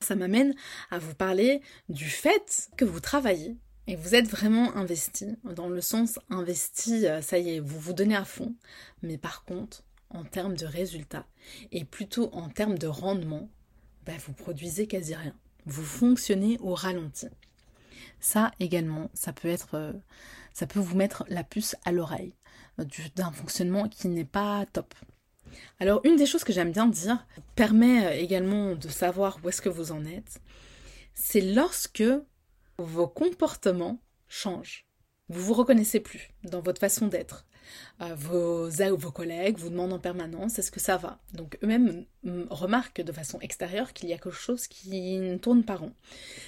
Ça 0.00 0.14
m'amène 0.14 0.54
à 0.90 0.98
vous 0.98 1.14
parler 1.14 1.60
du 1.88 2.08
fait 2.08 2.70
que 2.76 2.84
vous 2.84 3.00
travaillez 3.00 3.56
et 3.88 3.96
vous 3.96 4.14
êtes 4.14 4.28
vraiment 4.28 4.76
investi, 4.76 5.38
dans 5.44 5.70
le 5.70 5.80
sens 5.80 6.20
investi, 6.28 7.06
euh, 7.06 7.22
ça 7.22 7.38
y 7.38 7.56
est, 7.56 7.58
vous 7.58 7.80
vous 7.80 7.94
donnez 7.94 8.14
à 8.14 8.26
fond, 8.26 8.54
mais 9.02 9.16
par 9.16 9.44
contre, 9.44 9.82
en 10.10 10.24
termes 10.24 10.56
de 10.56 10.66
résultats, 10.66 11.26
et 11.72 11.86
plutôt 11.86 12.28
en 12.34 12.50
termes 12.50 12.76
de 12.76 12.86
rendement, 12.86 13.48
bah, 14.04 14.12
vous 14.26 14.34
produisez 14.34 14.86
quasi 14.86 15.14
rien. 15.14 15.34
Vous 15.64 15.84
fonctionnez 15.84 16.58
au 16.60 16.74
ralenti. 16.74 17.28
Ça 18.20 18.52
également, 18.60 19.10
ça 19.14 19.32
peut 19.32 19.48
être, 19.48 19.74
euh, 19.74 19.92
ça 20.52 20.66
peut 20.66 20.80
vous 20.80 20.96
mettre 20.96 21.24
la 21.28 21.42
puce 21.42 21.74
à 21.86 21.92
l'oreille 21.92 22.34
euh, 22.80 22.84
d'un 23.16 23.32
fonctionnement 23.32 23.88
qui 23.88 24.08
n'est 24.08 24.24
pas 24.26 24.66
top. 24.70 24.94
Alors 25.80 26.02
une 26.04 26.16
des 26.16 26.26
choses 26.26 26.44
que 26.44 26.52
j'aime 26.52 26.72
bien 26.72 26.86
dire 26.86 27.26
permet 27.54 28.20
également 28.20 28.74
de 28.74 28.88
savoir 28.88 29.38
où 29.42 29.48
est-ce 29.48 29.62
que 29.62 29.70
vous 29.70 29.92
en 29.92 30.04
êtes, 30.04 30.42
c'est 31.14 31.40
lorsque 31.40 32.04
vos 32.78 33.08
comportements 33.08 34.00
changent. 34.28 34.86
Vous 35.28 35.42
vous 35.42 35.54
reconnaissez 35.54 36.00
plus 36.00 36.30
dans 36.44 36.60
votre 36.60 36.80
façon 36.80 37.06
d'être. 37.06 37.44
Euh, 38.00 38.14
vos, 38.14 38.70
vos 38.96 39.10
collègues 39.10 39.58
vous 39.58 39.68
demandent 39.68 39.92
en 39.92 39.98
permanence 39.98 40.58
est-ce 40.58 40.70
que 40.70 40.80
ça 40.80 40.96
va? 40.96 41.18
Donc 41.34 41.58
eux-mêmes 41.62 42.06
remarquent 42.48 43.02
de 43.02 43.12
façon 43.12 43.38
extérieure 43.40 43.92
qu'il 43.92 44.08
y 44.08 44.14
a 44.14 44.16
quelque 44.16 44.30
chose 44.30 44.66
qui 44.66 45.18
ne 45.18 45.36
tourne 45.36 45.64
pas 45.64 45.76
rond. 45.76 45.92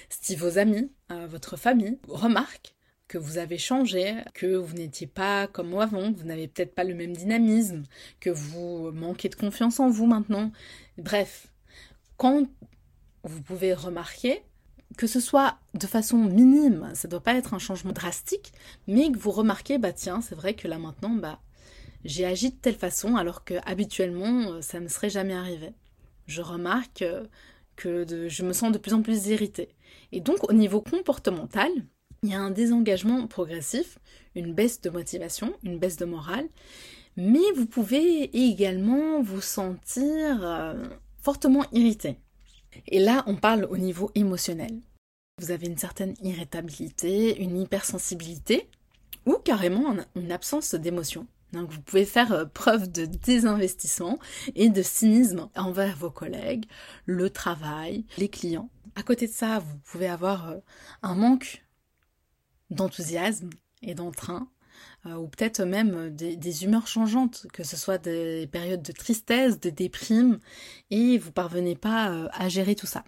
Si 0.09 0.35
vos 0.35 0.57
amis, 0.57 0.91
euh, 1.11 1.27
votre 1.27 1.57
famille 1.57 1.99
remarquent 2.07 2.75
que 3.07 3.19
vous 3.19 3.37
avez 3.37 3.57
changé, 3.57 4.15
que 4.33 4.55
vous 4.55 4.73
n'étiez 4.73 5.05
pas 5.05 5.45
comme 5.45 5.77
avant, 5.77 6.13
que 6.13 6.19
vous 6.19 6.25
n'avez 6.25 6.47
peut-être 6.47 6.73
pas 6.73 6.85
le 6.85 6.95
même 6.95 7.15
dynamisme, 7.15 7.83
que 8.19 8.29
vous 8.29 8.91
manquez 8.91 9.29
de 9.29 9.35
confiance 9.35 9.79
en 9.79 9.89
vous 9.89 10.07
maintenant. 10.07 10.51
Bref, 10.97 11.47
quand 12.17 12.47
vous 13.23 13.41
pouvez 13.41 13.73
remarquer 13.73 14.41
que 14.97 15.07
ce 15.07 15.19
soit 15.19 15.57
de 15.73 15.87
façon 15.87 16.17
minime, 16.17 16.89
ça 16.93 17.07
ne 17.07 17.11
doit 17.11 17.23
pas 17.23 17.35
être 17.35 17.53
un 17.53 17.59
changement 17.59 17.93
drastique, 17.93 18.51
mais 18.87 19.11
que 19.11 19.17
vous 19.17 19.31
remarquez, 19.31 19.77
bah 19.77 19.93
tiens, 19.93 20.21
c'est 20.21 20.35
vrai 20.35 20.53
que 20.53 20.67
là 20.67 20.77
maintenant, 20.77 21.11
bah 21.11 21.39
j'ai 22.03 22.25
agi 22.25 22.49
de 22.49 22.55
telle 22.55 22.75
façon 22.75 23.15
alors 23.15 23.43
que 23.43 23.55
habituellement 23.65 24.53
euh, 24.53 24.61
ça 24.61 24.79
ne 24.79 24.87
serait 24.87 25.09
jamais 25.09 25.33
arrivé. 25.33 25.73
Je 26.25 26.41
remarque 26.41 27.03
euh, 27.03 27.25
que 27.75 28.05
je 28.27 28.43
me 28.43 28.53
sens 28.53 28.71
de 28.71 28.77
plus 28.77 28.93
en 28.93 29.01
plus 29.01 29.27
irritée. 29.27 29.69
Et 30.11 30.19
donc 30.19 30.49
au 30.49 30.53
niveau 30.53 30.81
comportemental, 30.81 31.71
il 32.23 32.29
y 32.29 32.33
a 32.33 32.39
un 32.39 32.51
désengagement 32.51 33.25
progressif, 33.27 33.97
une 34.35 34.53
baisse 34.53 34.81
de 34.81 34.89
motivation, 34.89 35.53
une 35.63 35.79
baisse 35.79 35.97
de 35.97 36.05
morale, 36.05 36.47
mais 37.17 37.51
vous 37.55 37.65
pouvez 37.65 38.29
également 38.47 39.21
vous 39.21 39.41
sentir 39.41 40.39
euh, 40.43 40.83
fortement 41.21 41.65
irrité. 41.71 42.17
Et 42.87 42.99
là, 42.99 43.23
on 43.27 43.35
parle 43.35 43.65
au 43.65 43.77
niveau 43.77 44.11
émotionnel. 44.15 44.79
Vous 45.39 45.51
avez 45.51 45.67
une 45.67 45.77
certaine 45.77 46.15
irritabilité, 46.21 47.41
une 47.41 47.59
hypersensibilité 47.59 48.69
ou 49.25 49.33
carrément 49.35 49.95
une 50.15 50.31
absence 50.31 50.75
d'émotion. 50.75 51.27
Donc 51.53 51.69
vous 51.69 51.81
pouvez 51.81 52.05
faire 52.05 52.31
euh, 52.31 52.45
preuve 52.45 52.91
de 52.91 53.05
désinvestissement 53.05 54.19
et 54.55 54.69
de 54.69 54.81
cynisme 54.81 55.49
envers 55.55 55.97
vos 55.97 56.11
collègues, 56.11 56.65
le 57.05 57.29
travail, 57.29 58.05
les 58.17 58.29
clients. 58.29 58.69
À 58.95 59.03
côté 59.03 59.27
de 59.27 59.33
ça, 59.33 59.59
vous 59.59 59.77
pouvez 59.79 60.07
avoir 60.07 60.49
euh, 60.49 60.57
un 61.01 61.15
manque 61.15 61.65
d'enthousiasme 62.69 63.49
et 63.81 63.95
d'entrain 63.95 64.49
euh, 65.05 65.15
ou 65.15 65.27
peut-être 65.27 65.61
même 65.63 66.09
des, 66.11 66.63
humeurs 66.63 66.87
changeantes, 66.87 67.47
que 67.53 67.63
ce 67.63 67.75
soit 67.75 67.97
des 67.97 68.47
périodes 68.47 68.81
de 68.81 68.91
tristesse, 68.91 69.59
de 69.59 69.69
déprime, 69.69 70.39
et 70.89 71.17
vous 71.17 71.31
parvenez 71.31 71.75
pas 71.75 72.11
euh, 72.11 72.27
à 72.33 72.49
gérer 72.49 72.75
tout 72.75 72.87
ça. 72.87 73.03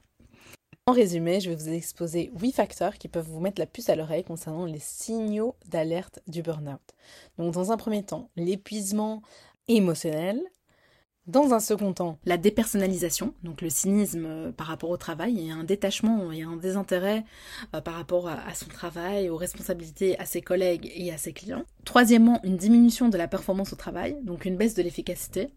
En 0.85 0.91
résumé, 0.91 1.39
je 1.39 1.49
vais 1.49 1.55
vous 1.55 1.69
exposer 1.69 2.31
8 2.41 2.51
facteurs 2.51 2.97
qui 2.97 3.07
peuvent 3.07 3.29
vous 3.29 3.39
mettre 3.39 3.59
la 3.59 3.65
puce 3.65 3.89
à 3.89 3.95
l'oreille 3.95 4.25
concernant 4.25 4.65
les 4.65 4.79
signaux 4.79 5.55
d'alerte 5.69 6.19
du 6.27 6.41
burn-out. 6.41 6.81
Donc 7.37 7.53
dans 7.53 7.71
un 7.71 7.77
premier 7.77 8.03
temps, 8.03 8.29
l'épuisement 8.35 9.21
émotionnel, 9.69 10.41
dans 11.27 11.53
un 11.53 11.59
second 11.59 11.93
temps, 11.93 12.19
la 12.25 12.37
dépersonnalisation, 12.37 13.33
donc 13.43 13.61
le 13.61 13.69
cynisme 13.69 14.25
euh, 14.25 14.51
par 14.51 14.67
rapport 14.67 14.89
au 14.89 14.97
travail, 14.97 15.47
et 15.47 15.51
un 15.51 15.63
détachement 15.63 16.31
et 16.31 16.43
un 16.43 16.57
désintérêt 16.57 17.23
euh, 17.73 17.81
par 17.81 17.93
rapport 17.93 18.27
à, 18.27 18.53
son 18.53 18.67
travail, 18.67 19.29
aux 19.29 19.37
responsabilités, 19.37 20.19
à 20.19 20.25
ses 20.25 20.41
collègues 20.41 20.91
et 20.93 21.13
à 21.13 21.17
ses 21.17 21.31
clients. 21.31 21.63
Troisièmement, 21.85 22.41
une 22.43 22.57
diminution 22.57 23.07
de 23.07 23.17
la 23.17 23.29
performance 23.29 23.71
au 23.71 23.77
travail, 23.77 24.17
donc 24.23 24.43
une 24.45 24.57
baisse 24.57 24.73
de 24.73 24.83
l'efficacité 24.83 25.47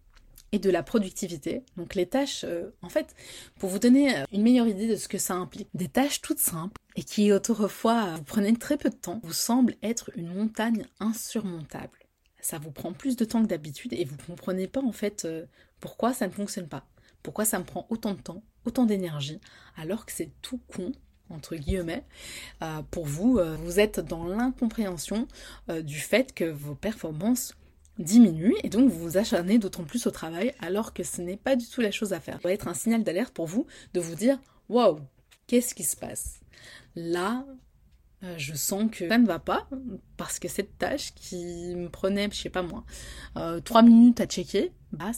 et 0.52 0.60
de 0.60 0.70
la 0.70 0.84
productivité. 0.84 1.64
Donc 1.76 1.96
les 1.96 2.06
tâches, 2.06 2.44
euh, 2.44 2.70
en 2.82 2.88
fait, 2.88 3.16
pour 3.58 3.68
vous 3.68 3.80
donner 3.80 4.14
une 4.32 4.42
meilleure 4.42 4.68
idée 4.68 4.86
de 4.86 4.96
ce 4.96 5.08
que 5.08 5.18
ça 5.18 5.34
implique, 5.34 5.68
des 5.74 5.88
tâches 5.88 6.22
toutes 6.22 6.38
simples 6.38 6.80
et 6.94 7.02
qui 7.02 7.32
autrefois 7.32 8.14
vous 8.14 8.22
prenaient 8.22 8.52
très 8.52 8.76
peu 8.76 8.88
de 8.88 8.94
temps, 8.94 9.20
vous 9.24 9.32
semblent 9.32 9.74
être 9.82 10.10
une 10.14 10.32
montagne 10.32 10.86
insurmontable 11.00 12.05
ça 12.46 12.58
vous 12.58 12.70
prend 12.70 12.92
plus 12.92 13.16
de 13.16 13.24
temps 13.24 13.42
que 13.42 13.48
d'habitude 13.48 13.92
et 13.92 14.04
vous 14.04 14.14
ne 14.14 14.22
comprenez 14.22 14.68
pas 14.68 14.80
en 14.80 14.92
fait 14.92 15.24
euh, 15.24 15.46
pourquoi 15.80 16.14
ça 16.14 16.28
ne 16.28 16.32
fonctionne 16.32 16.68
pas. 16.68 16.86
Pourquoi 17.24 17.44
ça 17.44 17.58
me 17.58 17.64
prend 17.64 17.88
autant 17.90 18.14
de 18.14 18.20
temps, 18.20 18.44
autant 18.64 18.86
d'énergie, 18.86 19.40
alors 19.76 20.06
que 20.06 20.12
c'est 20.12 20.30
tout 20.42 20.60
con, 20.68 20.92
entre 21.28 21.56
guillemets, 21.56 22.04
euh, 22.62 22.82
pour 22.92 23.04
vous, 23.04 23.38
euh, 23.38 23.56
vous 23.56 23.80
êtes 23.80 23.98
dans 23.98 24.24
l'incompréhension 24.28 25.26
du 25.82 25.98
fait 25.98 26.32
que 26.34 26.44
vos 26.44 26.76
performances 26.76 27.52
diminuent 27.98 28.54
et 28.62 28.68
donc 28.68 28.90
vous 28.90 29.00
vous 29.00 29.16
acharnez 29.16 29.58
d'autant 29.58 29.82
plus 29.82 30.06
au 30.06 30.12
travail 30.12 30.54
alors 30.60 30.92
que 30.92 31.02
ce 31.02 31.22
n'est 31.22 31.36
pas 31.36 31.56
du 31.56 31.66
tout 31.66 31.80
la 31.80 31.90
chose 31.90 32.12
à 32.12 32.20
faire. 32.20 32.36
Ça 32.36 32.42
doit 32.42 32.52
être 32.52 32.68
un 32.68 32.74
signal 32.74 33.02
d'alerte 33.02 33.34
pour 33.34 33.46
vous 33.46 33.66
de 33.92 33.98
vous 33.98 34.14
dire 34.14 34.38
waouh, 34.68 35.00
qu'est-ce 35.48 35.74
qui 35.74 35.82
se 35.82 35.96
passe? 35.96 36.38
Là, 36.94 37.44
je 38.36 38.54
sens 38.54 38.90
que 38.90 39.08
ça 39.08 39.18
ne 39.18 39.26
va 39.26 39.38
pas 39.38 39.68
parce 40.16 40.38
que 40.38 40.48
cette 40.48 40.78
tâche 40.78 41.12
qui 41.14 41.74
me 41.76 41.88
prenait, 41.88 42.28
je 42.30 42.36
sais 42.36 42.50
pas 42.50 42.62
moi, 42.62 42.84
euh, 43.36 43.60
trois 43.60 43.82
minutes 43.82 44.20
à 44.20 44.26
checker, 44.26 44.72
bah 44.92 45.10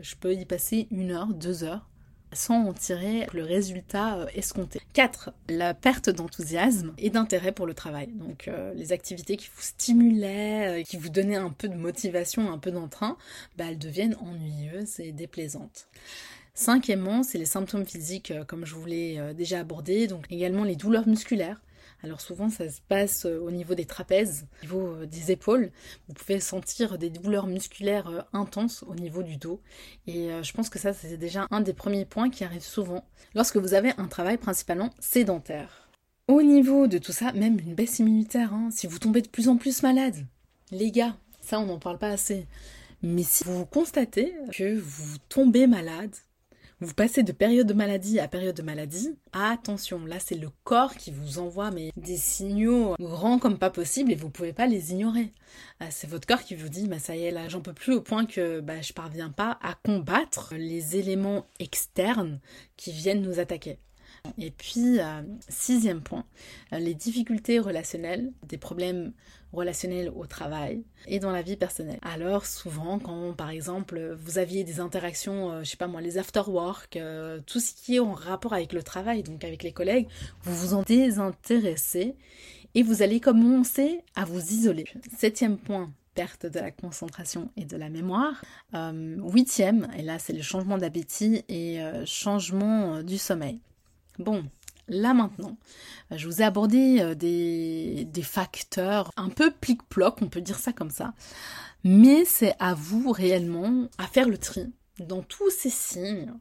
je 0.00 0.14
peux 0.16 0.34
y 0.34 0.44
passer 0.44 0.86
une 0.90 1.12
heure, 1.12 1.28
deux 1.28 1.64
heures 1.64 1.88
sans 2.34 2.66
en 2.66 2.72
tirer 2.72 3.26
le 3.34 3.44
résultat 3.44 4.16
euh, 4.16 4.26
escompté. 4.34 4.80
4. 4.94 5.34
La 5.50 5.74
perte 5.74 6.08
d'enthousiasme 6.08 6.94
et 6.96 7.10
d'intérêt 7.10 7.52
pour 7.52 7.66
le 7.66 7.74
travail. 7.74 8.08
Donc 8.14 8.50
les 8.74 8.92
activités 8.92 9.36
qui 9.36 9.48
vous 9.54 9.62
stimulaient, 9.62 10.82
qui 10.86 10.96
vous 10.96 11.10
donnaient 11.10 11.36
un 11.36 11.50
peu 11.50 11.68
de 11.68 11.74
motivation, 11.74 12.50
un 12.50 12.58
peu 12.58 12.70
d'entrain, 12.70 13.18
bah, 13.56 13.64
elles 13.68 13.78
deviennent 13.78 14.16
ennuyeuses 14.16 15.00
et 15.00 15.12
déplaisantes. 15.12 15.88
Cinquièmement, 16.54 17.22
c'est 17.22 17.38
les 17.38 17.46
symptômes 17.46 17.86
physiques 17.86 18.32
comme 18.46 18.64
je 18.64 18.74
vous 18.74 18.86
l'ai 18.86 19.34
déjà 19.34 19.60
abordé, 19.60 20.06
donc 20.06 20.26
également 20.30 20.64
les 20.64 20.76
douleurs 20.76 21.08
musculaires 21.08 21.60
alors 22.02 22.20
souvent 22.20 22.50
ça 22.50 22.68
se 22.68 22.80
passe 22.80 23.26
euh, 23.26 23.38
au 23.38 23.50
niveau 23.50 23.74
des 23.74 23.84
trapèzes, 23.84 24.46
au 24.60 24.66
niveau 24.66 24.86
euh, 24.86 25.06
des 25.06 25.30
épaules. 25.30 25.70
Vous 26.08 26.14
pouvez 26.14 26.40
sentir 26.40 26.98
des 26.98 27.10
douleurs 27.10 27.46
musculaires 27.46 28.08
euh, 28.08 28.22
intenses 28.32 28.84
au 28.88 28.94
niveau 28.94 29.22
du 29.22 29.36
dos. 29.36 29.60
Et 30.06 30.30
je 30.42 30.52
pense 30.52 30.68
que 30.68 30.78
ça 30.78 30.92
c'est 30.92 31.16
déjà 31.16 31.46
un 31.50 31.60
des 31.60 31.72
premiers 31.72 32.04
points 32.04 32.30
qui 32.30 32.44
arrive 32.44 32.62
souvent 32.62 33.04
lorsque 33.34 33.56
vous 33.56 33.74
avez 33.74 33.92
un 33.98 34.08
travail 34.08 34.36
principalement 34.36 34.90
sédentaire. 34.98 35.88
Au 36.28 36.42
niveau 36.42 36.86
de 36.86 36.98
tout 36.98 37.12
ça, 37.12 37.32
même 37.32 37.58
une 37.58 37.74
baisse 37.74 37.98
immunitaire, 37.98 38.52
hein. 38.52 38.68
si 38.70 38.86
vous 38.86 38.98
tombez 38.98 39.22
de 39.22 39.28
plus 39.28 39.48
en 39.48 39.56
plus 39.56 39.82
malade, 39.82 40.26
les 40.70 40.90
gars, 40.90 41.16
ça 41.40 41.60
on 41.60 41.66
n'en 41.66 41.78
parle 41.78 41.98
pas 41.98 42.10
assez. 42.10 42.46
Mais 43.02 43.24
si 43.24 43.44
vous 43.44 43.66
constatez 43.66 44.34
que 44.52 44.78
vous 44.78 45.18
tombez 45.28 45.66
malade, 45.66 46.14
vous 46.82 46.94
passez 46.94 47.22
de 47.22 47.32
période 47.32 47.66
de 47.66 47.74
maladie 47.74 48.18
à 48.18 48.26
période 48.26 48.56
de 48.56 48.62
maladie, 48.62 49.16
attention, 49.32 50.04
là 50.04 50.16
c'est 50.18 50.34
le 50.34 50.48
corps 50.64 50.96
qui 50.96 51.12
vous 51.12 51.38
envoie 51.38 51.70
des 51.96 52.16
signaux 52.16 52.96
grands 52.98 53.38
comme 53.38 53.58
pas 53.58 53.70
possible 53.70 54.10
et 54.10 54.16
vous 54.16 54.30
pouvez 54.30 54.52
pas 54.52 54.66
les 54.66 54.90
ignorer. 54.90 55.32
Euh, 55.80 55.86
c'est 55.90 56.08
votre 56.08 56.26
corps 56.26 56.42
qui 56.42 56.56
vous 56.56 56.68
dit 56.68 56.88
bah 56.88 56.98
ça 56.98 57.14
y 57.14 57.24
est 57.24 57.30
là 57.30 57.48
j'en 57.48 57.60
peux 57.60 57.72
plus 57.72 57.94
au 57.94 58.00
point 58.00 58.26
que 58.26 58.60
bah, 58.60 58.82
je 58.82 58.92
parviens 58.92 59.30
pas 59.30 59.58
à 59.62 59.74
combattre 59.74 60.54
les 60.56 60.96
éléments 60.96 61.46
externes 61.60 62.40
qui 62.76 62.90
viennent 62.90 63.22
nous 63.22 63.38
attaquer. 63.38 63.78
Et 64.38 64.50
puis, 64.50 65.00
euh, 65.00 65.22
sixième 65.48 66.00
point, 66.00 66.24
euh, 66.72 66.78
les 66.78 66.94
difficultés 66.94 67.58
relationnelles, 67.58 68.32
des 68.46 68.58
problèmes 68.58 69.12
relationnels 69.52 70.10
au 70.14 70.26
travail 70.26 70.82
et 71.06 71.18
dans 71.18 71.30
la 71.30 71.42
vie 71.42 71.56
personnelle. 71.56 71.98
Alors 72.02 72.46
souvent 72.46 72.98
quand 72.98 73.32
par 73.34 73.50
exemple 73.50 74.16
vous 74.20 74.38
aviez 74.38 74.64
des 74.64 74.80
interactions, 74.80 75.52
euh, 75.52 75.64
je 75.64 75.70
sais 75.70 75.76
pas 75.76 75.86
moi, 75.86 76.00
les 76.00 76.18
after 76.18 76.42
work, 76.46 76.98
tout 77.46 77.60
ce 77.60 77.72
qui 77.72 77.96
est 77.96 78.00
en 78.00 78.12
rapport 78.12 78.52
avec 78.54 78.72
le 78.72 78.82
travail, 78.82 79.22
donc 79.22 79.44
avec 79.44 79.62
les 79.62 79.72
collègues, 79.72 80.08
vous 80.42 80.54
vous 80.54 80.74
en 80.74 80.82
désintéressez 80.82 82.16
et 82.74 82.82
vous 82.82 83.02
allez 83.02 83.20
commencer 83.20 84.00
à 84.14 84.24
vous 84.24 84.40
isoler. 84.40 84.86
Septième 85.18 85.58
point, 85.58 85.92
perte 86.14 86.46
de 86.46 86.58
la 86.58 86.70
concentration 86.70 87.50
et 87.56 87.64
de 87.64 87.76
la 87.76 87.90
mémoire. 87.90 88.42
huitième, 88.72 89.88
et 89.96 90.02
là 90.02 90.18
c'est 90.18 90.32
le 90.32 90.42
changement 90.42 90.78
d'appétit 90.78 91.44
et 91.48 91.80
changement 92.06 93.02
du 93.02 93.18
sommeil. 93.18 93.60
Bon, 94.18 94.44
là 94.88 95.14
maintenant, 95.14 95.56
je 96.10 96.26
vous 96.26 96.42
ai 96.42 96.44
abordé 96.44 97.00
euh, 97.00 97.14
des, 97.14 98.22
facteurs 98.22 99.10
un 99.16 99.28
peu 99.28 99.50
plic-ploc, 99.50 100.22
on 100.22 100.28
peut 100.28 100.40
dire 100.40 100.58
ça 100.58 100.72
comme 100.72 100.90
ça, 100.90 101.14
mais 101.84 102.24
c'est 102.24 102.54
à 102.58 102.74
vous 102.74 103.10
réellement 103.10 103.88
à 103.98 104.06
faire 104.06 104.28
le 104.28 104.38
tri 104.38 104.72
dans 104.98 105.22
tous 105.22 105.50
ces 105.50 105.70
signes 105.70 106.32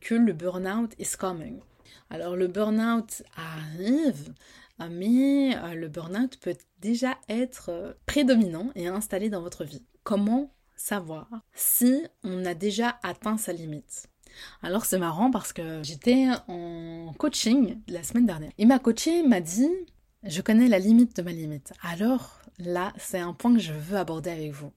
que 0.00 0.14
le 0.14 0.32
burn-out 0.32 0.94
is 0.98 1.16
coming. 1.18 1.60
Alors 2.10 2.36
le 2.36 2.46
burn-out 2.46 3.22
arrive, 3.36 4.32
mais 4.90 5.56
euh, 5.56 5.74
le 5.74 5.88
burn-out 5.88 6.38
peut 6.40 6.56
déjà 6.80 7.18
être 7.28 7.70
euh, 7.70 7.92
prédominant 8.06 8.70
et 8.74 8.88
installé 8.88 9.28
dans 9.28 9.42
votre 9.42 9.64
vie. 9.64 9.84
Comment 10.04 10.54
savoir 10.76 11.28
si 11.54 12.02
on 12.22 12.44
a 12.44 12.54
déjà 12.54 12.98
atteint 13.02 13.36
sa 13.36 13.52
limite? 13.52 14.08
Alors 14.62 14.84
c'est 14.84 14.98
marrant 14.98 15.30
parce 15.30 15.52
que 15.52 15.82
j'étais 15.82 16.28
en 16.48 17.14
coaching 17.18 17.78
la 17.88 18.02
semaine 18.02 18.26
dernière. 18.26 18.50
Et 18.58 18.66
ma 18.66 18.78
coachée 18.78 19.22
m'a 19.22 19.40
dit, 19.40 19.70
je 20.22 20.40
connais 20.42 20.68
la 20.68 20.78
limite 20.78 21.16
de 21.16 21.22
ma 21.22 21.32
limite. 21.32 21.72
Alors 21.82 22.40
là, 22.58 22.92
c'est 22.98 23.18
un 23.18 23.32
point 23.32 23.54
que 23.54 23.60
je 23.60 23.72
veux 23.72 23.96
aborder 23.96 24.30
avec 24.30 24.52
vous. 24.52 24.72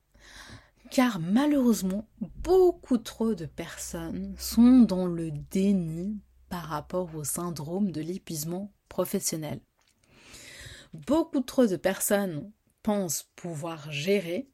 Car 0.92 1.20
malheureusement, 1.20 2.06
beaucoup 2.20 2.98
trop 2.98 3.34
de 3.34 3.46
personnes 3.46 4.36
sont 4.38 4.82
dans 4.82 5.06
le 5.06 5.32
déni 5.32 6.20
par 6.50 6.64
rapport 6.64 7.16
au 7.16 7.24
syndrome 7.24 7.92
de 7.92 8.02
l'épuisement 8.02 8.72
professionnel. 8.90 9.62
Beaucoup 10.94 11.40
trop 11.40 11.66
de 11.66 11.78
personnes 11.78 12.52
pensent 12.84 13.30
pouvoir 13.38 13.90
gérer 13.92 14.50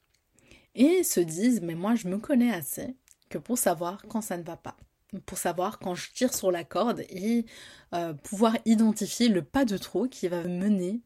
et 0.75 1.03
se 1.03 1.19
disent 1.19 1.61
mais 1.61 1.73
moi 1.73 1.95
je 1.95 2.07
me 2.07 2.19
connais 2.19 2.51
assez 2.51 2.95
que 3.29 3.39
pour 3.39 3.57
savoir 3.57 4.03
quand 4.07 4.21
ça 4.21 4.37
ne 4.37 4.43
va 4.43 4.55
pas, 4.55 4.77
pour 5.25 5.37
savoir 5.37 5.79
quand 5.79 5.95
je 5.95 6.11
tire 6.11 6.33
sur 6.33 6.51
la 6.51 6.63
corde 6.63 7.01
et 7.09 7.45
euh, 7.93 8.13
pouvoir 8.13 8.57
identifier 8.65 9.29
le 9.29 9.41
pas 9.41 9.65
de 9.65 9.77
trop 9.77 10.07
qui 10.07 10.27
va 10.27 10.43
mener 10.43 11.01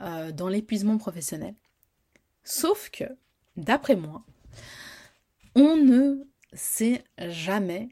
euh, 0.00 0.32
dans 0.32 0.48
l'épuisement 0.48 0.98
professionnel. 0.98 1.54
Sauf 2.44 2.90
que, 2.90 3.04
d'après 3.56 3.96
moi, 3.96 4.24
on 5.54 5.76
ne 5.76 6.24
sait 6.52 7.04
jamais 7.18 7.88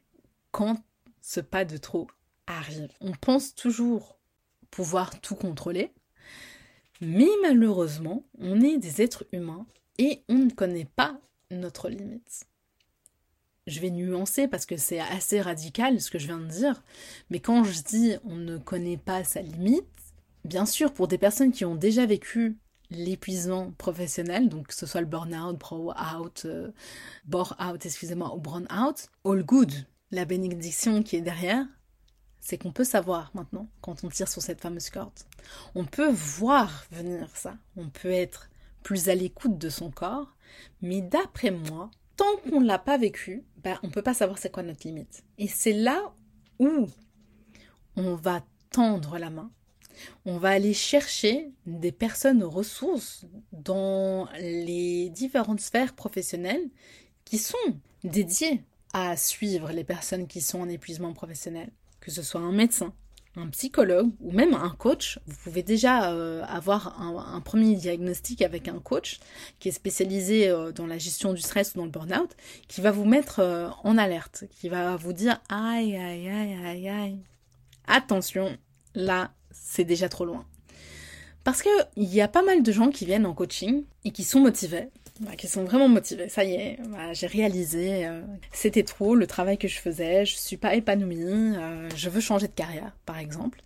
quand 0.51 0.83
ce 1.21 1.41
pas 1.41 1.65
de 1.65 1.77
trop 1.77 2.07
arrive. 2.47 2.89
On 3.01 3.13
pense 3.13 3.55
toujours 3.55 4.17
pouvoir 4.71 5.21
tout 5.21 5.35
contrôler, 5.35 5.93
mais 7.01 7.29
malheureusement, 7.43 8.25
on 8.39 8.61
est 8.61 8.79
des 8.79 9.03
êtres 9.03 9.27
humains 9.33 9.67
et 9.99 10.23
on 10.29 10.35
ne 10.35 10.51
connaît 10.51 10.89
pas 10.97 11.19
notre 11.51 11.89
limite. 11.89 12.47
Je 13.67 13.81
vais 13.81 13.91
nuancer 13.91 14.47
parce 14.47 14.65
que 14.65 14.77
c'est 14.77 15.01
assez 15.01 15.41
radical 15.41 16.01
ce 16.01 16.11
que 16.11 16.19
je 16.19 16.27
viens 16.27 16.39
de 16.39 16.47
dire, 16.47 16.83
mais 17.31 17.41
quand 17.41 17.65
je 17.65 17.83
dis 17.83 18.15
on 18.25 18.37
ne 18.37 18.59
connaît 18.59 18.97
pas 18.97 19.25
sa 19.25 19.43
limite, 19.43 19.85
bien 20.45 20.67
sûr, 20.67 20.93
pour 20.93 21.09
des 21.09 21.19
personnes 21.19 21.51
qui 21.51 21.65
ont 21.65 21.75
déjà 21.75 22.07
vécu 22.07 22.57
l'épuisement 22.91 23.73
professionnel, 23.73 24.49
donc 24.49 24.69
que 24.69 24.75
ce 24.75 24.87
soit 24.87 25.01
le 25.01 25.07
burn-out, 25.07 25.59
bore-out, 25.59 26.43
euh, 26.45 26.71
bore-out, 27.25 27.85
excusez-moi, 27.85 28.35
ou 28.35 28.39
burn-out, 28.39 29.09
all 29.25 29.43
good. 29.43 29.73
La 30.13 30.25
bénédiction 30.25 31.03
qui 31.03 31.17
est 31.17 31.21
derrière, 31.21 31.67
c'est 32.39 32.59
qu'on 32.59 32.71
peut 32.71 32.85
savoir 32.85 33.33
maintenant 33.35 33.69
quand 33.81 34.05
on 34.05 34.09
tire 34.09 34.29
sur 34.29 34.41
cette 34.41 34.61
fameuse 34.61 34.91
corde. 34.91 35.19
On 35.75 35.85
peut 35.85 36.11
voir 36.11 36.87
venir 36.93 37.29
ça. 37.35 37.57
On 37.77 37.89
peut 37.89 38.13
être 38.13 38.49
plus 38.85 39.09
à 39.09 39.17
l'écoute 39.17 39.59
de 39.59 39.69
son 39.69 39.91
corps. 39.91 40.37
Mais 40.81 41.01
d'après 41.01 41.51
moi, 41.51 41.91
tant 42.17 42.37
qu'on 42.49 42.61
ne 42.61 42.67
l'a 42.67 42.79
pas 42.79 42.99
vécu, 42.99 43.45
ben, 43.67 43.81
on 43.83 43.91
peut 43.91 44.01
pas 44.01 44.15
savoir 44.15 44.39
c'est 44.39 44.53
quoi 44.53 44.63
notre 44.63 44.87
limite. 44.87 45.25
Et 45.39 45.49
c'est 45.49 45.73
là 45.73 46.15
où 46.61 46.87
on 47.97 48.15
va 48.15 48.45
tendre 48.71 49.19
la 49.19 49.29
main. 49.29 49.51
On 50.25 50.39
va 50.39 50.51
aller 50.51 50.73
chercher 50.73 51.51
des 51.67 51.91
personnes 51.91 52.45
ressources 52.45 53.27
dans 53.51 54.29
les 54.39 55.11
différentes 55.11 55.59
sphères 55.59 55.97
professionnelles 55.97 56.71
qui 57.25 57.39
sont 57.39 57.57
dédiées 58.05 58.63
à 58.93 59.17
suivre 59.17 59.73
les 59.73 59.83
personnes 59.83 60.29
qui 60.29 60.43
sont 60.43 60.61
en 60.61 60.69
épuisement 60.69 61.13
professionnel 61.13 61.73
que 61.99 62.13
ce 62.13 62.23
soit 62.23 62.41
un 62.41 62.53
médecin, 62.53 62.95
un 63.37 63.49
psychologue 63.49 64.11
ou 64.21 64.33
même 64.33 64.55
un 64.55 64.71
coach, 64.71 65.19
vous 65.27 65.37
pouvez 65.45 65.63
déjà 65.63 66.13
euh, 66.13 66.43
avoir 66.49 67.01
un, 67.01 67.41
premier 67.41 67.75
diagnostic 67.75 68.43
avec 68.43 68.67
un 68.67 68.79
coach 68.79 69.21
qui 69.59 69.69
est 69.69 69.73
spécialisé 69.73 70.49
euh, 70.49 70.73
dans 70.73 70.87
la 70.87 70.99
gestion 70.99 71.33
du 71.33 71.43
stress 71.43 71.75
ou 71.75 71.79
dans 71.79 71.85
le 71.85 71.91
burn-out, 71.91 72.31
qui 72.67 72.81
va 72.81 72.91
vous 72.91 73.05
mettre 73.05 73.41
euh, 73.41 73.69
en 73.85 73.99
alerte, 73.99 74.45
qui 74.51 74.69
va 74.69 74.97
vous 74.97 75.13
dire 75.13 75.41
aïe 75.49 75.97
aïe 75.97 76.29
aïe 76.29 76.57
aïe 76.65 76.89
aïe. 76.89 77.19
Attention, 77.87 78.57
là, 78.95 79.33
c'est 79.53 79.85
déjà 79.85 80.09
trop 80.09 80.25
loin. 80.25 80.45
Parce 81.45 81.63
qu'il 81.63 82.05
y 82.05 82.21
a 82.21 82.29
pas 82.29 82.43
mal 82.43 82.63
de 82.63 82.73
gens 82.73 82.91
qui 82.91 83.07
viennent 83.07 83.27
en 83.27 83.35
coaching 83.35 83.85
et 84.05 84.11
qui 84.11 84.25
sont 84.25 84.41
motivés, 84.41 84.89
bah, 85.21 85.35
qui 85.35 85.49
sont 85.49 85.65
vraiment 85.65 85.89
motivés. 85.89 86.29
Ça 86.29 86.45
y 86.45 86.55
est, 86.55 86.79
bah, 86.89 87.15
j'ai 87.15 87.27
réalisé, 87.27 88.07
euh, 88.07 88.21
c'était 88.53 88.83
trop 88.83 89.15
le 89.15 89.27
travail 89.27 89.57
que 89.57 89.67
je 89.67 89.79
faisais, 89.79 90.27
je 90.27 90.37
suis 90.37 90.59
pas 90.59 90.75
épanouie, 90.75 91.57
euh, 91.57 91.89
je 91.97 92.11
veux 92.11 92.21
changer 92.21 92.49
de 92.49 92.53
carrière, 92.53 92.95
par 93.07 93.19
exemple. 93.19 93.63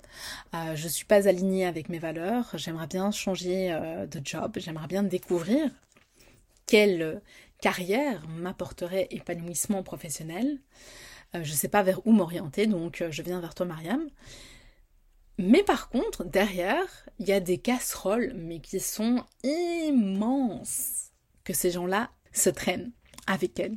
Euh, 0.54 0.76
je 0.76 0.86
suis 0.86 1.04
pas 1.04 1.26
alignée 1.26 1.66
avec 1.66 1.88
mes 1.88 1.98
valeurs, 1.98 2.50
j'aimerais 2.54 2.86
bien 2.86 3.10
changer 3.10 3.76
de 4.10 4.20
job, 4.24 4.52
j'aimerais 4.56 4.86
bien 4.86 5.02
découvrir 5.02 5.70
quelle 6.66 7.20
carrière 7.60 8.26
m'apporterait 8.28 9.08
épanouissement 9.10 9.82
professionnel. 9.82 10.58
je 11.34 11.52
sais 11.52 11.68
pas 11.68 11.82
vers 11.82 12.06
où 12.06 12.12
m'orienter, 12.12 12.66
donc 12.66 13.04
je 13.10 13.22
viens 13.22 13.40
vers 13.40 13.54
toi, 13.54 13.66
Mariam. 13.66 14.08
Mais 15.38 15.62
par 15.62 15.88
contre, 15.88 16.24
derrière, 16.24 17.08
il 17.18 17.28
y 17.28 17.32
a 17.32 17.40
des 17.40 17.58
casseroles, 17.58 18.32
mais 18.36 18.60
qui 18.60 18.78
sont 18.78 19.24
immenses 19.42 21.09
que 21.44 21.52
ces 21.52 21.70
gens-là 21.70 22.10
se 22.32 22.50
traînent 22.50 22.92
avec 23.26 23.58
elles. 23.58 23.76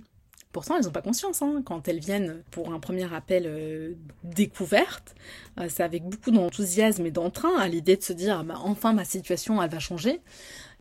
Pourtant, 0.53 0.77
elles 0.77 0.85
n'ont 0.85 0.91
pas 0.91 1.01
conscience. 1.01 1.41
Hein. 1.41 1.63
Quand 1.65 1.87
elles 1.87 1.99
viennent 1.99 2.43
pour 2.51 2.71
un 2.71 2.79
premier 2.79 3.11
appel 3.11 3.45
euh, 3.47 3.95
découverte, 4.23 5.15
euh, 5.59 5.67
c'est 5.67 5.81
avec 5.81 6.03
beaucoup 6.03 6.29
d'enthousiasme 6.29 7.05
et 7.07 7.11
d'entrain 7.11 7.57
à 7.57 7.67
l'idée 7.67 7.97
de 7.97 8.03
se 8.03 8.13
dire 8.13 8.37
ah 8.39 8.43
bah, 8.43 8.59
enfin 8.59 8.93
ma 8.93 9.03
situation 9.03 9.61
elle 9.61 9.71
va 9.71 9.79
changer, 9.79 10.21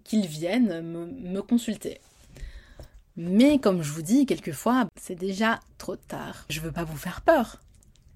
qu'ils 0.04 0.26
viennent 0.26 0.82
me, 0.82 1.40
consulter. 1.40 2.00
Mais 3.16 3.58
comme 3.58 3.82
je 3.82 3.92
vous 3.92 4.02
dis, 4.02 4.26
quelquefois, 4.26 4.86
c'est 5.00 5.14
déjà 5.14 5.60
trop 5.78 5.96
tard. 5.96 6.44
Je 6.50 6.60
ne 6.60 6.66
veux 6.66 6.72
pas 6.72 6.84
vous 6.84 6.96
faire 6.96 7.22
peur. 7.22 7.60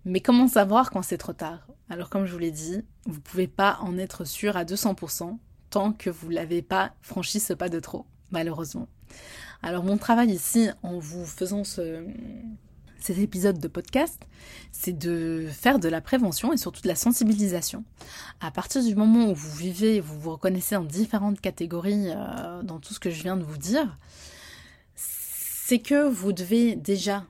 Mais 0.04 0.20
comment 0.20 0.48
savoir 0.48 0.90
quand 0.90 1.02
c'est 1.02 1.18
trop 1.18 1.32
tard? 1.32 1.66
Alors 1.88 2.10
comme 2.10 2.26
je 2.26 2.32
vous 2.32 2.38
l'ai 2.38 2.50
dit, 2.50 2.82
vous 3.06 3.16
ne 3.16 3.20
pouvez 3.20 3.46
pas 3.46 3.78
en 3.80 3.96
être 3.96 4.26
sûr 4.26 4.58
à 4.58 4.64
200% 4.64 5.38
tant 5.70 5.92
que 5.92 6.10
vous 6.10 6.32
n'avez 6.32 6.60
pas 6.60 6.94
franchi 7.00 7.40
ce 7.40 7.54
pas 7.54 7.70
de 7.70 7.80
trop 7.80 8.04
malheureusement. 8.36 8.86
Alors 9.62 9.82
mon 9.82 9.96
travail 9.96 10.30
ici, 10.30 10.68
en 10.82 10.98
vous 10.98 11.24
faisant 11.24 11.64
ce, 11.64 12.04
cet 13.00 13.16
épisode 13.16 13.58
de 13.58 13.66
podcast, 13.66 14.20
c'est 14.72 14.92
de 14.92 15.48
faire 15.50 15.78
de 15.78 15.88
la 15.88 16.02
prévention 16.02 16.52
et 16.52 16.58
surtout 16.58 16.82
de 16.82 16.88
la 16.88 16.96
sensibilisation. 16.96 17.82
À 18.40 18.50
partir 18.50 18.84
du 18.84 18.94
moment 18.94 19.30
où 19.30 19.34
vous 19.34 19.56
vivez, 19.56 20.00
vous 20.00 20.20
vous 20.20 20.32
reconnaissez 20.32 20.76
en 20.76 20.84
différentes 20.84 21.40
catégories 21.40 22.10
euh, 22.10 22.62
dans 22.62 22.78
tout 22.78 22.92
ce 22.92 23.00
que 23.00 23.08
je 23.08 23.22
viens 23.22 23.38
de 23.38 23.42
vous 23.42 23.56
dire, 23.56 23.96
c'est 24.96 25.78
que 25.78 26.06
vous 26.06 26.34
devez 26.34 26.76
déjà 26.76 27.24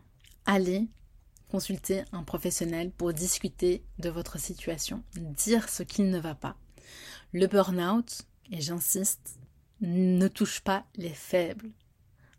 aller 0.44 0.88
consulter 1.48 2.02
un 2.10 2.24
professionnel 2.24 2.90
pour 2.90 3.12
discuter 3.12 3.84
de 4.00 4.10
votre 4.10 4.40
situation, 4.40 5.04
dire 5.14 5.68
ce 5.68 5.84
qui 5.84 6.02
ne 6.02 6.18
va 6.18 6.34
pas. 6.34 6.56
Le 7.32 7.46
burn-out, 7.46 8.22
et 8.50 8.60
j'insiste, 8.60 9.38
ne 9.80 10.28
touche 10.28 10.60
pas 10.60 10.84
les 10.96 11.10
faibles. 11.10 11.70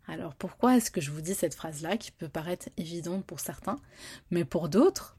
Alors 0.06 0.34
pourquoi 0.34 0.76
est-ce 0.76 0.90
que 0.90 1.00
je 1.00 1.10
vous 1.10 1.20
dis 1.20 1.34
cette 1.34 1.54
phrase-là 1.54 1.96
qui 1.96 2.10
peut 2.10 2.28
paraître 2.28 2.70
évidente 2.76 3.24
pour 3.26 3.40
certains, 3.40 3.76
mais 4.30 4.44
pour 4.44 4.68
d'autres, 4.68 5.18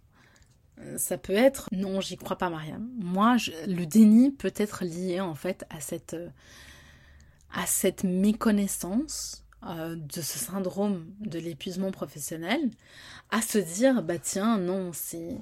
euh, 0.79 0.97
ça 0.97 1.17
peut 1.17 1.33
être 1.33 1.69
non, 1.71 2.01
j'y 2.01 2.17
crois 2.17 2.37
pas, 2.37 2.49
Mariam. 2.49 2.89
Moi, 2.97 3.37
le 3.67 3.85
déni 3.85 4.31
peut 4.31 4.53
être 4.55 4.83
lié 4.85 5.19
en 5.19 5.35
fait 5.35 5.65
à 5.69 5.79
cette, 5.79 6.15
euh, 6.15 6.29
à 7.53 7.65
cette 7.65 8.03
méconnaissance 8.03 9.45
euh, 9.63 9.95
de 9.95 10.21
ce 10.21 10.39
syndrome 10.39 11.13
de 11.19 11.37
l'épuisement 11.37 11.91
professionnel, 11.91 12.59
à 13.29 13.41
se 13.41 13.57
dire 13.57 14.01
bah 14.01 14.17
tiens 14.17 14.57
non 14.57 14.91
c'est 14.93 15.37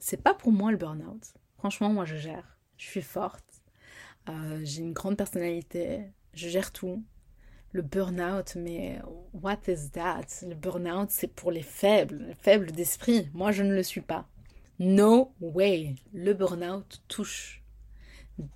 c'est 0.00 0.20
pas 0.20 0.34
pour 0.34 0.50
moi 0.50 0.72
le 0.72 0.76
burn-out. 0.76 1.22
Franchement, 1.58 1.90
moi 1.90 2.04
je 2.04 2.16
gère, 2.16 2.58
je 2.76 2.86
suis 2.86 3.02
forte, 3.02 3.44
euh, 4.28 4.60
j'ai 4.62 4.82
une 4.82 4.92
grande 4.92 5.16
personnalité, 5.16 6.04
je 6.34 6.48
gère 6.48 6.72
tout. 6.72 7.02
Le 7.72 7.82
burn-out, 7.82 8.54
mais 8.56 9.00
what 9.32 9.60
is 9.66 9.90
that? 9.92 10.26
Le 10.46 10.54
burn-out, 10.54 11.08
c'est 11.10 11.32
pour 11.32 11.50
les 11.50 11.62
faibles, 11.62 12.26
les 12.28 12.34
faibles 12.34 12.70
d'esprit. 12.70 13.28
Moi, 13.32 13.50
je 13.50 13.62
ne 13.62 13.74
le 13.74 13.82
suis 13.82 14.02
pas. 14.02 14.28
No 14.78 15.32
way. 15.40 15.94
Le 16.12 16.34
burn-out 16.34 17.02
touche 17.08 17.62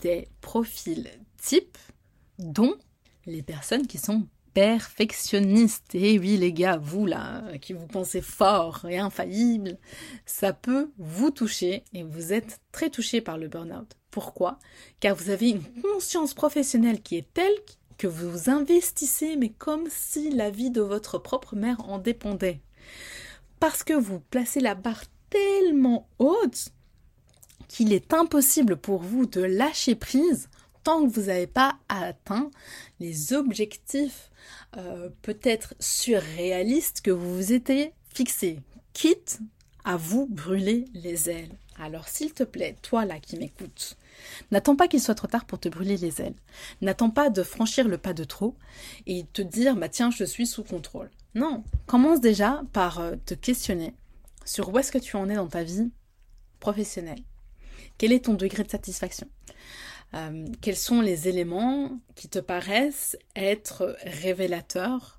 des 0.00 0.29
profils 0.40 1.09
types, 1.40 1.79
dont 2.38 2.74
les 3.24 3.42
personnes 3.42 3.87
qui 3.87 3.98
sont 3.98 4.26
perfectionnistes. 4.52 5.94
Et 5.94 6.18
oui, 6.18 6.37
les 6.37 6.52
gars, 6.52 6.79
vous 6.79 7.07
là, 7.07 7.42
qui 7.61 7.72
vous 7.72 7.87
pensez 7.87 8.22
fort 8.22 8.87
et 8.88 8.98
infaillible, 8.98 9.79
ça 10.24 10.52
peut 10.52 10.90
vous 10.98 11.31
toucher 11.31 11.85
et 11.92 12.02
vous 12.02 12.33
êtes 12.33 12.61
très 12.72 12.90
touché 12.90 13.20
par 13.20 13.38
le 13.38 13.48
burn-out. 13.48 13.96
Pourquoi 14.16 14.59
Car 14.98 15.14
vous 15.14 15.29
avez 15.29 15.50
une 15.50 15.83
conscience 15.83 16.33
professionnelle 16.33 17.02
qui 17.02 17.18
est 17.18 17.35
telle 17.35 17.52
que 17.98 18.07
vous 18.07 18.48
investissez, 18.48 19.37
mais 19.37 19.50
comme 19.50 19.88
si 19.90 20.31
la 20.31 20.48
vie 20.48 20.70
de 20.70 20.81
votre 20.81 21.18
propre 21.18 21.55
mère 21.55 21.87
en 21.87 21.98
dépendait. 21.98 22.62
Parce 23.61 23.85
que 23.85 23.92
vous 23.92 24.20
placez 24.20 24.61
la 24.61 24.74
barre 24.74 25.05
tellement 25.29 26.09
haute 26.18 26.70
qu'il 27.68 27.92
est 27.92 28.14
impossible 28.14 28.79
pour 28.79 29.02
vous 29.02 29.26
de 29.26 29.42
lâcher 29.42 29.96
prise 29.96 30.48
tant 30.83 31.07
que 31.07 31.12
vous 31.12 31.26
n'avez 31.26 31.46
pas 31.46 31.76
atteint 31.90 32.50
les 33.00 33.35
objectifs 33.35 34.31
euh, 34.79 35.11
peut-être 35.20 35.74
surréalistes 35.79 37.02
que 37.02 37.11
vous 37.11 37.35
vous 37.35 37.52
étiez 37.52 37.92
fixés, 38.14 38.61
quitte 38.94 39.40
à 39.85 39.98
vous 39.98 40.26
brûler 40.26 40.87
les 40.94 41.29
ailes. 41.29 41.55
Alors 41.79 42.09
s'il 42.09 42.33
te 42.33 42.42
plaît, 42.42 42.76
toi 42.83 43.05
là 43.05 43.20
qui 43.20 43.37
m'écoutes, 43.37 43.96
n'attends 44.50 44.76
pas 44.76 44.88
qu'il 44.88 45.00
soit 45.00 45.14
trop 45.14 45.26
tard 45.26 45.44
pour 45.44 45.59
te 45.59 45.68
brûler 45.68 45.96
les 45.96 46.20
ailes. 46.20 46.37
N'attends 46.81 47.11
pas 47.11 47.31
de 47.31 47.42
franchir 47.42 47.88
le 47.88 47.98
pas 47.98 48.14
de 48.14 48.24
trop 48.24 48.55
et 49.07 49.26
te 49.33 49.42
dire 49.42 49.76
bah 49.76 49.88
tiens 49.88 50.11
je 50.11 50.24
suis 50.24 50.46
sous 50.46 50.64
contrôle. 50.64 51.11
Non, 51.35 51.64
commence 51.87 52.20
déjà 52.20 52.62
par 52.72 53.00
euh, 53.00 53.16
te 53.26 53.35
questionner 53.35 53.94
sur 54.44 54.72
où 54.72 54.79
est-ce 54.79 54.92
que 54.92 54.98
tu 54.98 55.16
en 55.16 55.29
es 55.29 55.35
dans 55.35 55.48
ta 55.48 55.64
vie 55.64 55.90
professionnelle. 56.61 57.22
Quel 57.98 58.12
est 58.12 58.24
ton 58.24 58.35
degré 58.35 58.62
de 58.62 58.70
satisfaction? 58.70 59.29
Euh, 60.14 60.46
quels 60.61 60.76
sont 60.76 61.00
les 61.00 61.29
éléments 61.29 61.98
qui 62.14 62.29
te 62.29 62.38
paraissent 62.38 63.16
être 63.35 63.96
révélateurs 64.05 65.15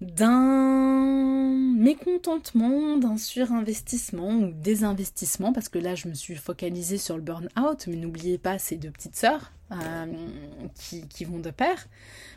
d'un 0.00 1.50
mécontentement, 1.76 2.96
d'un 2.96 3.16
surinvestissement 3.16 4.30
ou 4.30 4.52
désinvestissement, 4.52 5.52
parce 5.52 5.68
que 5.68 5.78
là 5.78 5.94
je 5.94 6.08
me 6.08 6.14
suis 6.14 6.36
focalisée 6.36 6.98
sur 6.98 7.16
le 7.16 7.22
burn-out, 7.22 7.86
mais 7.86 7.96
n'oubliez 7.96 8.38
pas 8.38 8.58
ces 8.58 8.76
deux 8.76 8.90
petites 8.90 9.16
sœurs 9.16 9.52
euh, 9.72 10.06
qui, 10.74 11.06
qui, 11.08 11.24
vont 11.24 11.38
de 11.38 11.50
pair. 11.50 11.86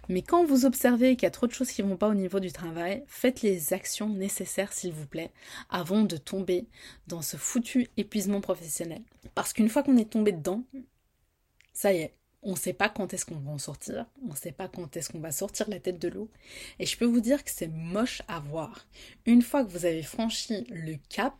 Mais 0.09 0.21
quand 0.21 0.45
vous 0.45 0.65
observez 0.65 1.15
qu'il 1.15 1.23
y 1.23 1.27
a 1.27 1.31
trop 1.31 1.47
de 1.47 1.51
choses 1.51 1.71
qui 1.71 1.81
vont 1.81 1.97
pas 1.97 2.09
au 2.09 2.13
niveau 2.13 2.39
du 2.39 2.51
travail, 2.51 3.03
faites 3.07 3.41
les 3.41 3.73
actions 3.73 4.09
nécessaires 4.09 4.73
s'il 4.73 4.93
vous 4.93 5.07
plaît, 5.07 5.31
avant 5.69 6.03
de 6.03 6.17
tomber 6.17 6.67
dans 7.07 7.21
ce 7.21 7.37
foutu 7.37 7.89
épuisement 7.97 8.41
professionnel. 8.41 9.01
Parce 9.35 9.53
qu'une 9.53 9.69
fois 9.69 9.83
qu'on 9.83 9.97
est 9.97 10.09
tombé 10.09 10.31
dedans, 10.31 10.63
ça 11.73 11.93
y 11.93 11.97
est, 11.97 12.13
on 12.43 12.51
ne 12.51 12.57
sait 12.57 12.73
pas 12.73 12.89
quand 12.89 13.13
est-ce 13.13 13.25
qu'on 13.25 13.39
va 13.39 13.51
en 13.51 13.57
sortir, 13.57 14.05
on 14.23 14.31
ne 14.31 14.35
sait 14.35 14.51
pas 14.51 14.67
quand 14.67 14.95
est-ce 14.95 15.09
qu'on 15.09 15.19
va 15.19 15.31
sortir 15.31 15.69
la 15.69 15.79
tête 15.79 15.99
de 15.99 16.09
l'eau. 16.09 16.29
Et 16.79 16.85
je 16.85 16.97
peux 16.97 17.05
vous 17.05 17.21
dire 17.21 17.43
que 17.43 17.51
c'est 17.51 17.67
moche 17.67 18.21
à 18.27 18.39
voir. 18.39 18.85
Une 19.25 19.41
fois 19.41 19.63
que 19.63 19.71
vous 19.71 19.85
avez 19.85 20.03
franchi 20.03 20.65
le 20.69 20.95
cap, 21.09 21.35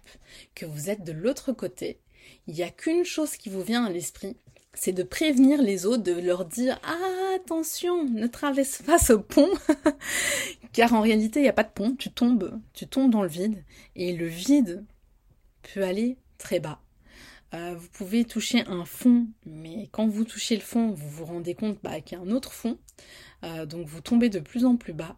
que 0.56 0.66
vous 0.66 0.90
êtes 0.90 1.04
de 1.04 1.12
l'autre 1.12 1.52
côté, 1.52 2.00
il 2.48 2.54
n'y 2.54 2.64
a 2.64 2.70
qu'une 2.70 3.04
chose 3.04 3.36
qui 3.36 3.50
vous 3.50 3.62
vient 3.62 3.86
à 3.86 3.90
l'esprit, 3.90 4.38
c'est 4.74 4.94
de 4.94 5.04
prévenir 5.04 5.62
les 5.62 5.86
autres, 5.86 6.04
de 6.04 6.14
leur 6.14 6.46
dire 6.46 6.80
ah, 6.84 7.36
attention, 7.36 8.06
ne 8.06 8.28
traverse 8.28 8.82
pas 8.82 8.98
ce 8.98 9.14
pont, 9.14 9.50
car 10.74 10.94
en 10.94 11.02
réalité 11.02 11.40
il 11.40 11.44
n'y 11.44 11.50
a 11.50 11.54
pas 11.54 11.64
de 11.64 11.70
pont, 11.70 11.96
tu 11.96 12.12
tombes, 12.12 12.60
tu 12.74 12.88
tombes 12.88 13.12
dans 13.12 13.22
le 13.22 13.28
vide, 13.28 13.64
et 13.96 14.14
le 14.14 14.28
vide 14.28 14.84
peut 15.62 15.84
aller 15.84 16.18
très 16.38 16.60
bas. 16.60 16.80
Euh, 17.54 17.76
vous 17.78 17.88
pouvez 17.90 18.26
toucher 18.26 18.64
un 18.68 18.86
fond, 18.86 19.28
mais 19.46 19.88
quand 19.92 20.08
vous 20.08 20.24
touchez 20.24 20.56
le 20.56 20.62
fond, 20.62 20.92
vous 20.92 21.10
vous 21.10 21.26
rendez 21.26 21.54
compte 21.54 21.78
bah, 21.84 22.02
qu'il 22.02 22.18
y 22.18 22.22
a 22.22 22.24
un 22.24 22.32
autre 22.32 22.52
fond. 22.52 22.78
Euh, 23.44 23.66
donc 23.66 23.88
vous 23.88 24.02
tombez 24.02 24.30
de 24.30 24.40
plus 24.40 24.66
en 24.66 24.76
plus 24.76 24.94
bas. 24.94 25.16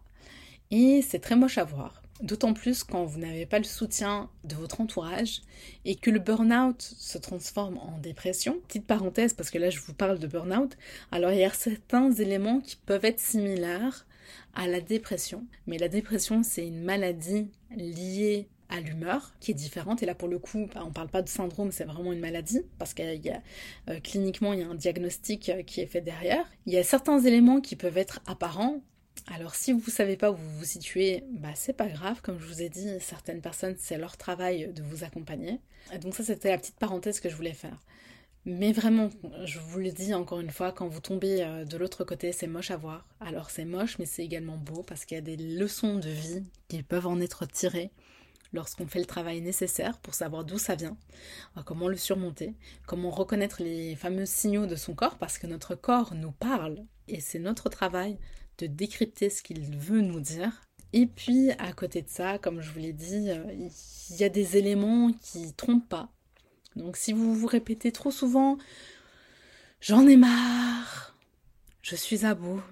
Et 0.70 1.02
c'est 1.02 1.20
très 1.20 1.36
moche 1.36 1.58
à 1.58 1.64
voir. 1.64 2.02
D'autant 2.22 2.54
plus 2.54 2.82
quand 2.82 3.04
vous 3.04 3.18
n'avez 3.18 3.44
pas 3.46 3.58
le 3.58 3.64
soutien 3.64 4.30
de 4.44 4.54
votre 4.54 4.80
entourage 4.80 5.42
et 5.84 5.96
que 5.96 6.10
le 6.10 6.18
burn-out 6.18 6.80
se 6.80 7.18
transforme 7.18 7.78
en 7.78 7.98
dépression. 7.98 8.58
Petite 8.66 8.86
parenthèse, 8.86 9.34
parce 9.34 9.50
que 9.50 9.58
là 9.58 9.70
je 9.70 9.80
vous 9.80 9.94
parle 9.94 10.18
de 10.18 10.26
burn-out. 10.26 10.76
Alors 11.12 11.32
il 11.32 11.38
y 11.38 11.44
a 11.44 11.52
certains 11.52 12.10
éléments 12.12 12.60
qui 12.60 12.76
peuvent 12.76 13.04
être 13.04 13.20
similaires 13.20 14.06
à 14.54 14.66
la 14.66 14.80
dépression. 14.80 15.44
Mais 15.66 15.78
la 15.78 15.88
dépression, 15.88 16.42
c'est 16.42 16.66
une 16.66 16.82
maladie 16.82 17.48
liée 17.76 18.48
à 18.68 18.80
l'humeur 18.80 19.34
qui 19.40 19.50
est 19.50 19.54
différente. 19.54 20.02
Et 20.02 20.06
là 20.06 20.14
pour 20.14 20.28
le 20.28 20.38
coup 20.38 20.68
bah, 20.74 20.82
on 20.86 20.92
parle 20.92 21.08
pas 21.08 21.22
de 21.22 21.28
syndrome 21.28 21.72
c'est 21.72 21.84
vraiment 21.84 22.12
une 22.12 22.20
maladie 22.20 22.62
parce 22.78 22.94
qu'il 22.94 23.24
y 23.24 23.30
a 23.30 23.42
euh, 23.90 24.00
cliniquement 24.00 24.52
il 24.52 24.60
y 24.60 24.62
a 24.62 24.68
un 24.68 24.74
diagnostic 24.74 25.48
euh, 25.48 25.62
qui 25.62 25.80
est 25.80 25.86
fait 25.86 26.00
derrière. 26.00 26.44
Il 26.66 26.72
y 26.72 26.78
a 26.78 26.84
certains 26.84 27.20
éléments 27.20 27.60
qui 27.60 27.76
peuvent 27.76 27.98
être 27.98 28.20
apparents. 28.26 28.82
Alors 29.28 29.54
si 29.54 29.72
vous 29.72 29.90
savez 29.90 30.16
pas 30.16 30.30
où 30.30 30.36
vous 30.36 30.58
vous 30.58 30.64
situez 30.64 31.24
bah 31.30 31.50
c'est 31.54 31.72
pas 31.72 31.88
grave. 31.88 32.20
Comme 32.22 32.38
je 32.38 32.46
vous 32.46 32.62
ai 32.62 32.68
dit 32.68 32.88
certaines 33.00 33.40
personnes 33.40 33.76
c'est 33.78 33.98
leur 33.98 34.16
travail 34.16 34.72
de 34.72 34.82
vous 34.82 35.04
accompagner. 35.04 35.60
Donc 36.00 36.14
ça 36.14 36.24
c'était 36.24 36.50
la 36.50 36.58
petite 36.58 36.78
parenthèse 36.78 37.20
que 37.20 37.28
je 37.28 37.36
voulais 37.36 37.54
faire. 37.54 37.78
Mais 38.48 38.70
vraiment, 38.70 39.10
je 39.44 39.58
vous 39.58 39.80
le 39.80 39.90
dis 39.90 40.14
encore 40.14 40.38
une 40.38 40.50
fois, 40.52 40.70
quand 40.70 40.86
vous 40.86 41.00
tombez 41.00 41.42
euh, 41.42 41.64
de 41.64 41.76
l'autre 41.76 42.04
côté, 42.04 42.30
c'est 42.30 42.46
moche 42.46 42.70
à 42.70 42.76
voir. 42.76 43.04
Alors 43.18 43.50
c'est 43.50 43.64
moche, 43.64 43.98
mais 43.98 44.06
c'est 44.06 44.24
également 44.24 44.56
beau 44.56 44.84
parce 44.84 45.04
qu'il 45.04 45.16
y 45.16 45.18
a 45.18 45.20
des 45.20 45.36
leçons 45.36 45.96
de 45.96 46.08
vie 46.08 46.44
qui 46.68 46.84
peuvent 46.84 47.08
en 47.08 47.20
être 47.20 47.44
tirées 47.46 47.90
lorsqu'on 48.56 48.88
fait 48.88 48.98
le 48.98 49.06
travail 49.06 49.40
nécessaire 49.40 49.98
pour 49.98 50.14
savoir 50.14 50.44
d'où 50.44 50.58
ça 50.58 50.74
vient, 50.74 50.96
euh, 51.56 51.62
comment 51.64 51.86
le 51.86 51.96
surmonter, 51.96 52.54
comment 52.86 53.10
reconnaître 53.10 53.62
les 53.62 53.94
fameux 53.94 54.26
signaux 54.26 54.66
de 54.66 54.74
son 54.74 54.94
corps, 54.94 55.18
parce 55.18 55.38
que 55.38 55.46
notre 55.46 55.76
corps 55.76 56.14
nous 56.14 56.32
parle, 56.32 56.84
et 57.06 57.20
c'est 57.20 57.38
notre 57.38 57.68
travail 57.68 58.18
de 58.58 58.66
décrypter 58.66 59.30
ce 59.30 59.42
qu'il 59.42 59.76
veut 59.76 60.00
nous 60.00 60.20
dire. 60.20 60.62
Et 60.92 61.06
puis, 61.06 61.50
à 61.52 61.72
côté 61.72 62.02
de 62.02 62.08
ça, 62.08 62.38
comme 62.38 62.60
je 62.60 62.72
vous 62.72 62.78
l'ai 62.78 62.92
dit, 62.92 63.30
euh, 63.30 63.44
il 64.10 64.16
y 64.16 64.24
a 64.24 64.28
des 64.28 64.56
éléments 64.56 65.12
qui 65.20 65.52
trompent 65.52 65.88
pas. 65.88 66.08
Donc 66.74 66.96
si 66.96 67.12
vous 67.12 67.34
vous 67.34 67.46
répétez 67.46 67.92
trop 67.92 68.10
souvent, 68.10 68.58
j'en 69.80 70.06
ai 70.06 70.16
marre, 70.16 71.16
je 71.82 71.96
suis 71.96 72.26
à 72.26 72.34
bout, 72.34 72.62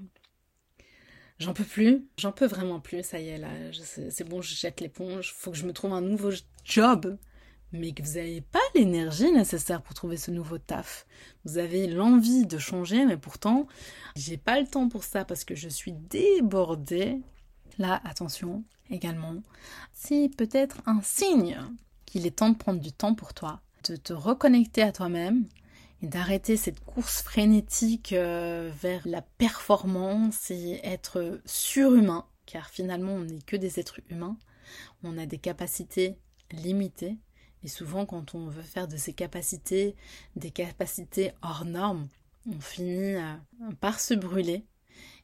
J'en 1.39 1.53
peux 1.53 1.65
plus, 1.65 2.07
j'en 2.17 2.33
peux 2.33 2.47
vraiment 2.47 2.81
plus, 2.81 3.03
ça 3.03 3.19
y 3.19 3.29
est 3.29 3.39
là, 3.39 3.49
c'est 3.73 4.29
bon, 4.29 4.41
je 4.41 4.55
jette 4.55 4.81
l'éponge, 4.81 5.35
faut 5.35 5.51
que 5.51 5.57
je 5.57 5.67
me 5.67 5.73
trouve 5.73 5.93
un 5.93 6.01
nouveau 6.01 6.31
job. 6.65 7.19
Mais 7.73 7.91
que 7.91 8.05
vous 8.05 8.15
n'avez 8.15 8.41
pas 8.41 8.61
l'énergie 8.77 9.33
nécessaire 9.33 9.83
pour 9.83 9.95
trouver 9.95 10.17
ce 10.17 10.31
nouveau 10.31 10.59
taf. 10.59 11.07
Vous 11.45 11.59
avez 11.59 11.89
l'envie 11.89 12.47
de 12.47 12.57
changer, 12.57 13.05
mais 13.05 13.17
pourtant, 13.17 13.67
j'ai 14.15 14.37
pas 14.37 14.61
le 14.61 14.67
temps 14.69 14.89
pour 14.89 15.03
ça 15.03 15.25
parce 15.25 15.43
que 15.43 15.57
je 15.57 15.69
suis 15.69 15.91
débordée. 15.91 17.21
Là, 17.79 18.01
attention 18.05 18.63
également, 18.91 19.35
c'est 19.93 20.31
peut-être 20.37 20.83
un 20.87 21.01
signe 21.03 21.59
qu'il 22.07 22.27
est 22.27 22.37
temps 22.37 22.51
de 22.51 22.57
prendre 22.57 22.79
du 22.79 22.93
temps 22.93 23.17
pour 23.17 23.35
toi, 23.35 23.61
de 23.89 23.97
te 23.97 24.13
reconnecter 24.13 24.83
à 24.83 24.93
toi-même, 24.93 25.49
d'arrêter 26.05 26.57
cette 26.57 26.81
course 26.81 27.23
frénétique 27.23 28.13
euh, 28.13 28.71
vers 28.81 29.03
la 29.07 29.23
performance 29.23 30.51
et 30.51 30.81
être 30.83 31.41
surhumain, 31.45 32.27
car 32.47 32.69
finalement 32.69 33.13
on 33.13 33.25
n'est 33.25 33.43
que 33.43 33.57
des 33.57 33.81
êtres 33.81 34.01
humains, 34.11 34.37
on 35.03 35.19
a 35.19 35.27
des 35.27 35.39
capacités 35.39 36.17
limitées, 36.51 37.19
et 37.63 37.69
souvent 37.69 38.07
quand 38.07 38.35
on 38.35 38.47
veut 38.47 38.63
faire 38.63 38.89
de 38.89 38.97
ces 38.97 39.13
capacités 39.13 39.95
des 40.37 40.51
capacités 40.51 41.33
hors 41.43 41.65
normes, 41.65 42.09
on 42.47 42.61
finit 42.61 43.17
euh, 43.17 43.35
par 43.81 44.01
se 44.01 44.15
brûler. 44.15 44.65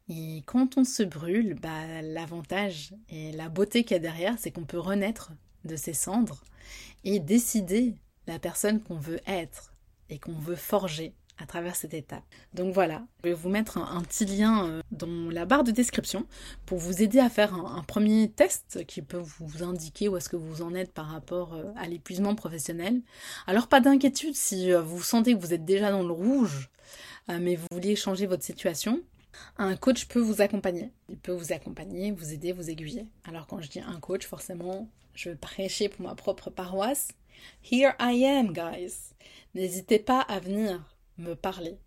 Et 0.09 0.43
quand 0.47 0.77
on 0.77 0.85
se 0.85 1.05
brûle, 1.05 1.55
bah, 1.55 2.03
l'avantage 2.03 2.95
et 3.09 3.31
la 3.33 3.49
beauté 3.49 3.85
qu'il 3.85 3.95
y 3.95 3.97
a 3.97 4.01
derrière, 4.01 4.37
c'est 4.39 4.51
qu'on 4.51 4.65
peut 4.65 4.79
renaître 4.79 5.33
de 5.65 5.77
ses 5.77 5.93
cendres 5.93 6.43
et 7.05 7.21
décider 7.21 7.95
la 8.27 8.39
personne 8.39 8.83
qu'on 8.83 8.99
veut 8.99 9.21
être 9.27 9.73
et 10.11 10.19
qu'on 10.19 10.33
veut 10.33 10.57
forger 10.57 11.15
à 11.41 11.47
travers 11.47 11.75
cette 11.75 11.95
étape. 11.95 12.23
Donc 12.53 12.75
voilà, 12.75 13.03
je 13.25 13.31
vais 13.31 13.35
vous 13.35 13.49
mettre 13.49 13.79
un, 13.79 14.03
petit 14.03 14.27
lien 14.27 14.67
euh, 14.67 14.83
dans 14.91 15.31
la 15.31 15.47
barre 15.47 15.65
de 15.65 15.71
description 15.71 16.27
pour 16.67 16.79
vous 16.79 17.03
aider 17.03 17.19
à 17.19 17.31
faire 17.31 17.55
un, 17.55 17.83
premier 17.83 18.31
test 18.31 18.85
qui 18.87 19.01
peut 19.01 19.23
vous 19.39 19.63
indiquer 19.63 20.09
où 20.09 20.17
est-ce 20.17 20.29
que 20.29 20.37
vous 20.37 20.63
en 20.63 20.75
êtes 20.75 20.93
par 20.93 21.07
rapport 21.07 21.55
euh, 21.55 21.65
à 21.77 21.89
l'épuisement 21.89 22.35
professionnel. 22.35 23.01
Alors 23.47 23.69
pas 23.69 23.81
d'inquiétude 23.81 24.35
si 24.35 24.71
euh, 24.71 24.83
vous 24.83 25.03
sentez 25.03 25.35
que 25.35 25.41
vous 25.41 25.55
êtes 25.55 25.65
déjà 25.65 25.91
dans 25.91 26.03
le 26.03 26.13
rouge, 26.13 26.71
mais 27.29 27.55
vous 27.55 27.67
voulez 27.71 27.95
changer 27.95 28.27
votre 28.27 28.43
situation. 28.43 29.01
Un 29.57 29.77
coach 29.77 30.07
peut 30.07 30.19
vous 30.19 30.43
accompagner. 30.43 30.91
Il 31.09 31.17
peut 31.17 31.31
vous 31.31 31.53
accompagner, 31.53 32.11
vous 32.11 32.33
aider, 32.33 32.53
vous 32.53 32.71
aiguiller. 32.71 33.07
Alors 33.25 33.47
quand 33.47 33.61
je 33.61 33.69
dis 33.69 33.79
un 33.79 34.01
coach, 34.01 34.27
forcément, 34.27 34.89
je 35.15 35.31
veux 35.31 35.37
prêcher 35.37 35.89
pour 35.89 36.05
ma 36.05 36.17
propre 36.17 36.51
paroisse. 36.51 37.09
Here 37.63 37.95
I 38.01 38.25
am, 38.25 38.53
guys. 38.53 39.15
N'hésitez 39.55 39.99
pas 39.99 40.21
à 40.21 40.41
venir 40.41 40.83
me 41.19 41.35
parler 41.35 41.79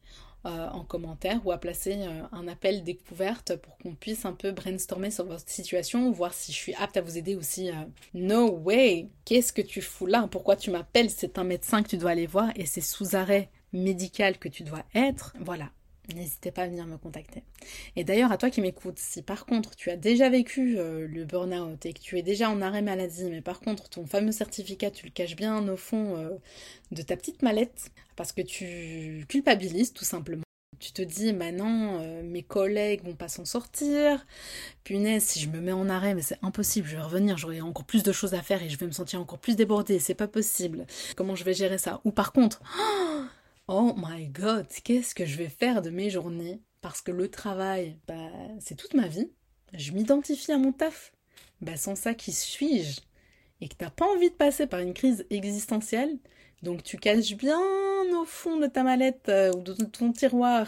euh, 0.46 0.68
en 0.72 0.84
commentaire 0.84 1.40
ou 1.46 1.54
à 1.54 1.58
placer 1.58 1.96
euh, 2.00 2.24
un 2.34 2.50
appel 2.50 2.84
découverte 2.84 3.56
pour 3.56 3.78
qu'on 3.78 3.96
puisse 3.96 4.26
un 4.26 4.34
peu 4.34 4.52
brainstormer 4.52 5.10
sur 5.10 5.26
votre 5.26 5.50
situation, 5.50 6.12
voir 6.12 6.34
si 6.34 6.52
je 6.52 6.58
suis 6.58 6.74
apte 6.74 6.98
à 6.98 7.02
vous 7.02 7.18
aider 7.18 7.36
aussi. 7.36 7.70
Euh, 7.70 7.74
no 8.14 8.52
way 8.52 9.08
Qu'est-ce 9.24 9.54
que 9.54 9.62
tu 9.62 9.82
fous 9.82 10.06
là? 10.06 10.28
Pourquoi 10.30 10.58
tu 10.58 10.70
m'appelles? 10.70 11.10
C'est 11.10 11.38
un 11.38 11.46
médecin 11.46 11.82
que 11.82 11.88
tu 11.88 11.98
dois 11.98 12.12
aller 12.12 12.28
voir 12.28 12.50
et 12.58 12.66
c'est 12.66 12.82
sous 12.82 13.16
arrêt 13.16 13.50
médical 13.72 14.38
que 14.38 14.50
tu 14.50 14.64
dois 14.64 14.84
être. 14.94 15.34
Voilà, 15.40 15.70
n'hésitez 16.14 16.52
pas 16.52 16.64
à 16.64 16.68
venir 16.68 16.86
me 16.86 16.98
contacter. 16.98 17.44
Et 17.96 18.04
d'ailleurs, 18.04 18.32
à 18.32 18.38
toi 18.38 18.50
qui 18.50 18.62
m'écoutes, 18.62 19.00
si 19.00 19.22
par 19.22 19.46
contre 19.46 19.76
tu 19.76 19.90
as 19.90 19.96
déjà 19.96 20.30
vécu 20.30 20.78
euh, 20.78 21.08
le 21.08 21.26
burn-out 21.26 21.86
et 21.86 21.94
que 21.94 22.00
tu 22.00 22.18
es 22.18 22.22
déjà 22.22 22.50
en 22.50 22.62
arrêt 22.62 22.82
maladie, 22.82 23.30
mais 23.30 23.42
par 23.42 23.60
contre 23.60 23.90
ton 23.90 24.06
fameux 24.06 24.32
certificat, 24.32 24.92
tu 24.92 25.06
le 25.06 25.12
caches 25.12 25.36
bien 25.36 25.68
au 25.68 25.78
fond 25.78 26.18
euh, 26.18 26.30
de 26.92 27.02
ta 27.02 27.16
petite 27.16 27.42
mallette, 27.42 27.92
parce 28.16 28.32
que 28.32 28.42
tu 28.42 29.26
culpabilises 29.28 29.94
tout 29.94 30.06
simplement. 30.06 30.44
Tu 30.80 30.92
te 30.92 31.02
dis, 31.02 31.32
maintenant 31.32 32.00
euh, 32.02 32.24
mes 32.24 32.44
collègues 32.44 33.06
vont 33.06 33.16
pas 33.16 33.30
s'en 33.30 33.46
sortir. 33.46 34.26
Punaise, 34.84 35.24
si 35.24 35.40
je 35.40 35.50
me 35.50 35.62
mets 35.62 35.72
en 35.72 35.88
arrêt, 35.88 36.14
mais 36.14 36.22
c'est 36.22 36.40
impossible, 36.42 36.88
je 36.88 36.98
vais 36.98 37.02
revenir, 37.02 37.38
j'aurai 37.38 37.62
encore 37.62 37.86
plus 37.86 38.04
de 38.04 38.12
choses 38.12 38.34
à 38.34 38.42
faire 38.42 38.62
et 38.62 38.70
je 38.70 38.78
vais 38.78 38.88
me 38.88 38.92
sentir 38.92 39.22
encore 39.22 39.40
plus 39.40 39.56
débordée, 39.56 40.00
c'est 40.00 40.16
pas 40.16 40.28
possible. 40.28 40.86
Comment 41.16 41.36
je 41.36 41.46
vais 41.46 41.54
gérer 41.54 41.78
ça? 41.78 42.02
Ou 42.04 42.12
par 42.12 42.34
contre, 42.34 42.62
my 43.70 44.28
god, 44.28 44.68
qu'est-ce 44.84 45.16
que 45.16 45.26
je 45.26 45.38
vais 45.38 45.50
faire 45.50 45.82
de 45.82 45.90
mes 45.90 46.10
journées? 46.10 46.62
Parce 46.82 47.02
que 47.02 47.12
le 47.12 47.30
travail, 47.30 47.98
bah, 48.08 48.30
c'est 48.60 48.76
toute 48.76 48.94
ma 48.94 49.08
vie. 49.08 49.32
Je 49.74 49.92
m'identifie 49.92 50.52
à 50.52 50.58
mon 50.58 50.72
taf. 50.72 51.14
Bah, 51.62 51.78
sans 51.78 51.96
ça, 51.96 52.14
qui 52.14 52.34
suis-je? 52.34 53.02
Et 53.62 53.70
que 53.70 53.76
t'as 53.76 53.90
pas 53.90 54.06
envie 54.06 54.30
de 54.30 54.36
passer 54.36 54.68
par 54.68 54.82
une 54.82 54.94
crise 54.94 55.26
existentielle, 55.30 56.18
donc 56.64 56.84
tu 56.84 56.98
caches 56.98 57.36
bien 57.36 57.60
au 58.14 58.26
fond 58.26 58.58
de 58.58 58.68
ta 58.68 58.84
mallette 58.84 59.30
euh, 59.30 59.54
ou 59.54 59.62
de 59.62 59.74
ton 59.74 60.12
tiroir 60.12 60.68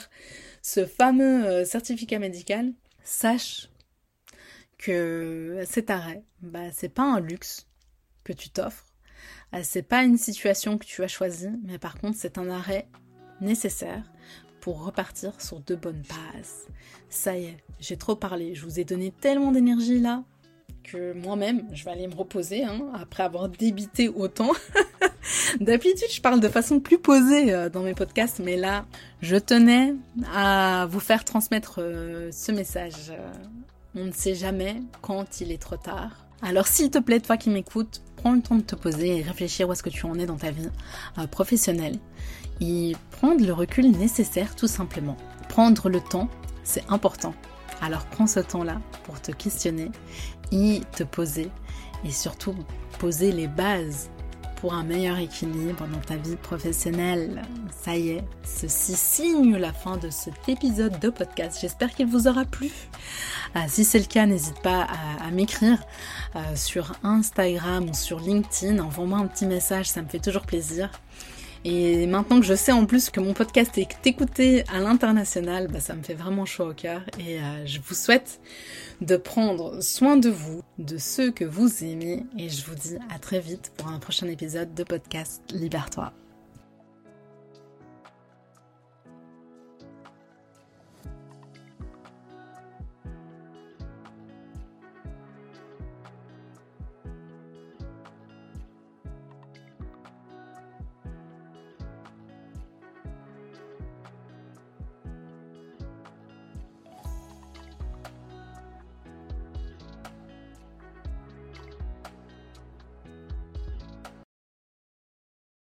ce 0.62 0.86
fameux 0.86 1.46
euh, 1.46 1.66
certificat 1.66 2.20
médical, 2.20 2.74
sache 3.04 3.70
que 4.78 5.64
cet 5.68 5.90
arrêt, 5.90 6.24
bah, 6.42 6.72
c'est 6.72 6.90
pas 6.90 7.04
un 7.04 7.20
luxe 7.20 7.68
que 8.24 8.32
tu 8.34 8.50
t'offres, 8.50 8.86
c'est 9.64 9.84
pas 9.84 10.04
une 10.04 10.18
situation 10.18 10.78
que 10.78 10.86
tu 10.86 11.04
as 11.04 11.08
choisie, 11.08 11.50
mais 11.64 11.78
par 11.78 12.00
contre, 12.00 12.18
c'est 12.18 12.38
un 12.38 12.50
arrêt 12.50 12.88
nécessaire 13.42 14.04
pour 14.60 14.84
repartir 14.84 15.40
sur 15.40 15.60
de 15.60 15.76
bonnes 15.76 16.04
bases. 16.10 16.68
Ça 17.10 17.38
y 17.38 17.46
est, 17.46 17.58
j'ai 17.80 17.98
trop 17.98 18.16
parlé, 18.16 18.56
je 18.56 18.64
vous 18.66 18.80
ai 18.80 18.84
donné 18.84 19.12
tellement 19.12 19.52
d'énergie 19.52 20.00
là 20.00 20.24
que 20.84 21.14
moi-même, 21.14 21.64
je 21.74 21.84
vais 21.84 21.92
aller 21.92 22.08
me 22.08 22.16
reposer 22.16 22.64
hein, 22.64 22.80
après 22.94 23.24
avoir 23.24 23.50
débité 23.50 24.10
autant. 24.10 24.52
D'habitude, 25.60 26.08
je 26.12 26.22
parle 26.22 26.40
de 26.40 26.48
façon 26.48 26.80
plus 26.80 27.00
posée 27.00 27.54
euh, 27.54 27.70
dans 27.70 27.82
mes 27.82 27.96
podcasts, 27.96 28.40
mais 28.40 28.56
là, 28.56 28.86
je 29.22 29.36
tenais 29.36 29.96
à 30.34 30.88
vous 30.90 31.00
faire 31.00 31.26
transmettre 31.26 31.80
euh, 31.80 32.30
ce 32.32 32.52
message. 32.52 33.10
Euh, 33.10 33.32
on 33.96 34.06
ne 34.06 34.12
sait 34.12 34.36
jamais 34.36 34.76
quand 35.02 35.42
il 35.42 35.52
est 35.52 35.62
trop 35.62 35.78
tard. 35.78 36.26
Alors 36.42 36.68
s'il 36.68 36.92
te 36.92 37.00
plaît, 37.00 37.20
toi 37.20 37.38
qui 37.38 37.50
m'écoutes, 37.50 38.02
prends 38.26 38.34
le 38.34 38.42
temps 38.42 38.56
de 38.56 38.64
te 38.64 38.74
poser 38.74 39.18
et 39.18 39.22
réfléchir 39.22 39.70
où 39.70 39.74
est-ce 39.74 39.84
que 39.84 39.90
tu 39.92 40.08
en 40.08 40.18
es 40.18 40.26
dans 40.26 40.36
ta 40.36 40.50
vie 40.50 40.68
professionnelle. 41.30 42.00
Et 42.60 42.96
prendre 43.12 43.46
le 43.46 43.54
recul 43.54 43.92
nécessaire 43.92 44.56
tout 44.56 44.66
simplement. 44.66 45.16
Prendre 45.48 45.90
le 45.90 46.02
temps, 46.02 46.28
c'est 46.64 46.84
important. 46.90 47.36
Alors 47.82 48.04
prends 48.08 48.26
ce 48.26 48.40
temps-là 48.40 48.82
pour 49.04 49.22
te 49.22 49.32
questionner, 49.32 49.92
y 50.52 50.82
te 50.96 51.04
poser 51.04 51.52
et 52.04 52.10
surtout 52.10 52.56
poser 52.98 53.32
les 53.32 53.48
bases 53.48 54.10
pour 54.66 54.74
un 54.74 54.84
meilleur 54.84 55.20
équilibre 55.20 55.86
dans 55.86 56.00
ta 56.00 56.16
vie 56.16 56.38
professionnelle. 56.38 57.44
Ça 57.84 57.96
y 57.96 58.10
est, 58.10 58.24
ceci 58.44 58.96
signe 58.96 59.58
la 59.58 59.72
fin 59.72 59.98
de 59.98 60.10
cet 60.10 60.50
épisode 60.50 61.00
de 61.00 61.12
podcast. 61.12 61.60
J'espère 61.62 61.94
qu'il 61.94 62.08
vous 62.08 62.28
aura 62.28 62.46
plu. 62.46 62.72
Euh, 63.56 63.60
si 63.68 63.86
c'est 63.86 64.00
le 64.00 64.06
cas, 64.06 64.26
n'hésite 64.26 64.60
pas 64.64 64.88
à, 65.22 65.30
m'écrire 65.30 65.78
euh, 66.36 66.40
sur 66.56 66.94
Instagram 67.04 67.92
ou 67.92 67.94
sur 67.94 68.20
LinkedIn. 68.20 68.80
Envoie-moi 68.80 69.20
un 69.20 69.28
petit 69.28 69.46
message, 69.46 69.88
ça 69.88 70.02
me 70.02 70.08
fait 70.08 70.18
toujours 70.18 70.48
plaisir. 70.48 70.90
Et 71.68 72.06
maintenant 72.06 72.40
que 72.40 72.46
je 72.46 72.54
sais 72.54 72.72
en 72.72 72.86
plus 72.86 73.10
que 73.10 73.20
mon 73.20 73.34
podcast 73.34 73.76
est 73.80 74.06
écouté 74.06 74.64
à 74.72 74.80
l'international, 74.80 75.68
bah, 75.68 75.80
ça 75.80 75.96
me 75.96 76.04
fait 76.04 76.14
vraiment 76.14 76.46
chaud 76.46 76.70
au 76.70 76.74
cœur. 76.74 77.02
Et 77.20 77.40
euh, 77.40 77.66
je 77.66 77.80
vous 77.80 77.96
souhaite 77.96 78.40
de 79.02 79.18
prendre 79.18 79.82
soin 79.82 80.16
de 80.16 80.30
vous, 80.30 80.62
de 80.78 81.00
ceux 81.00 81.32
que 81.32 81.44
vous 81.44 81.84
aimez. 81.84 82.24
Et 82.38 82.50
je 82.50 82.64
vous 82.66 82.76
dis 82.76 82.98
à 83.14 83.18
très 83.18 83.40
vite 83.40 83.72
pour 83.78 83.88
un 83.88 83.98
prochain 83.98 84.28
épisode 84.28 84.76
de 84.76 84.84
podcast 84.84 85.42
Libère-toi. 85.52 86.14